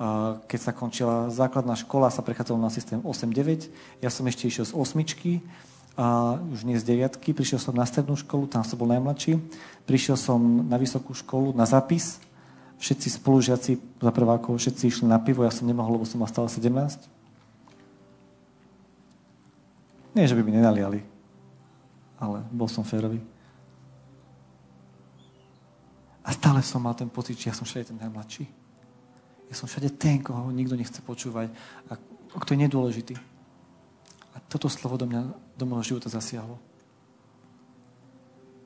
[0.00, 3.68] A keď sa končila základná škola, sa prechádzalo na systém 8-9.
[4.00, 5.44] Ja som ešte išiel z osmičky
[6.00, 9.36] a už nie z deviatky, prišiel som na strednú školu, tam som bol najmladší,
[9.84, 12.16] prišiel som na vysokú školu na zápis,
[12.80, 16.48] všetci spolužiaci za prvákov, všetci išli na pivo, ja som nemohol, lebo som mal stále
[16.48, 16.72] 17.
[20.16, 21.04] Nie, že by mi nenaliali,
[22.16, 23.20] ale bol som férový.
[26.30, 28.46] A stále som mal ten pocit, že ja som všade ten najmladší.
[29.50, 31.50] Ja som všade ten, koho nikto nechce počúvať
[31.90, 31.98] a
[32.38, 33.14] kto je nedôležitý.
[34.30, 35.26] A toto slovo do mňa,
[35.58, 36.54] do môjho života zasiahlo.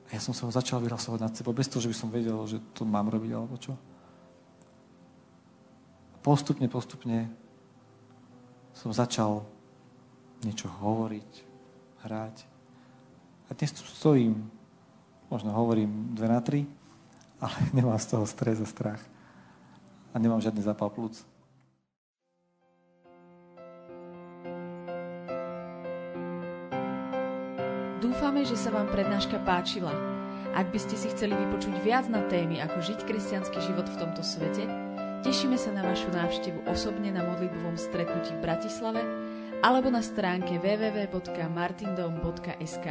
[0.04, 2.36] A ja som sa ho začal vyhlasovať nad sebou, bez toho, že by som vedel,
[2.44, 3.72] že to mám robiť, alebo čo.
[6.20, 7.32] Postupne, postupne
[8.76, 9.40] som začal
[10.44, 11.30] niečo hovoriť,
[12.04, 12.36] hrať.
[13.48, 14.52] A dnes tu stojím,
[15.32, 16.68] možno hovorím dve na tri,
[17.42, 19.00] ale nemám z toho stres a strach.
[20.14, 21.26] A nemám žiadny zápal plúc.
[27.98, 29.90] Dúfame, že sa vám prednáška páčila.
[30.54, 34.22] Ak by ste si chceli vypočuť viac na témy, ako žiť kresťanský život v tomto
[34.22, 34.70] svete,
[35.26, 39.02] tešíme sa na vašu návštevu osobne na modlitbovom stretnutí v Bratislave
[39.66, 42.86] alebo na stránke www.martindom.sk.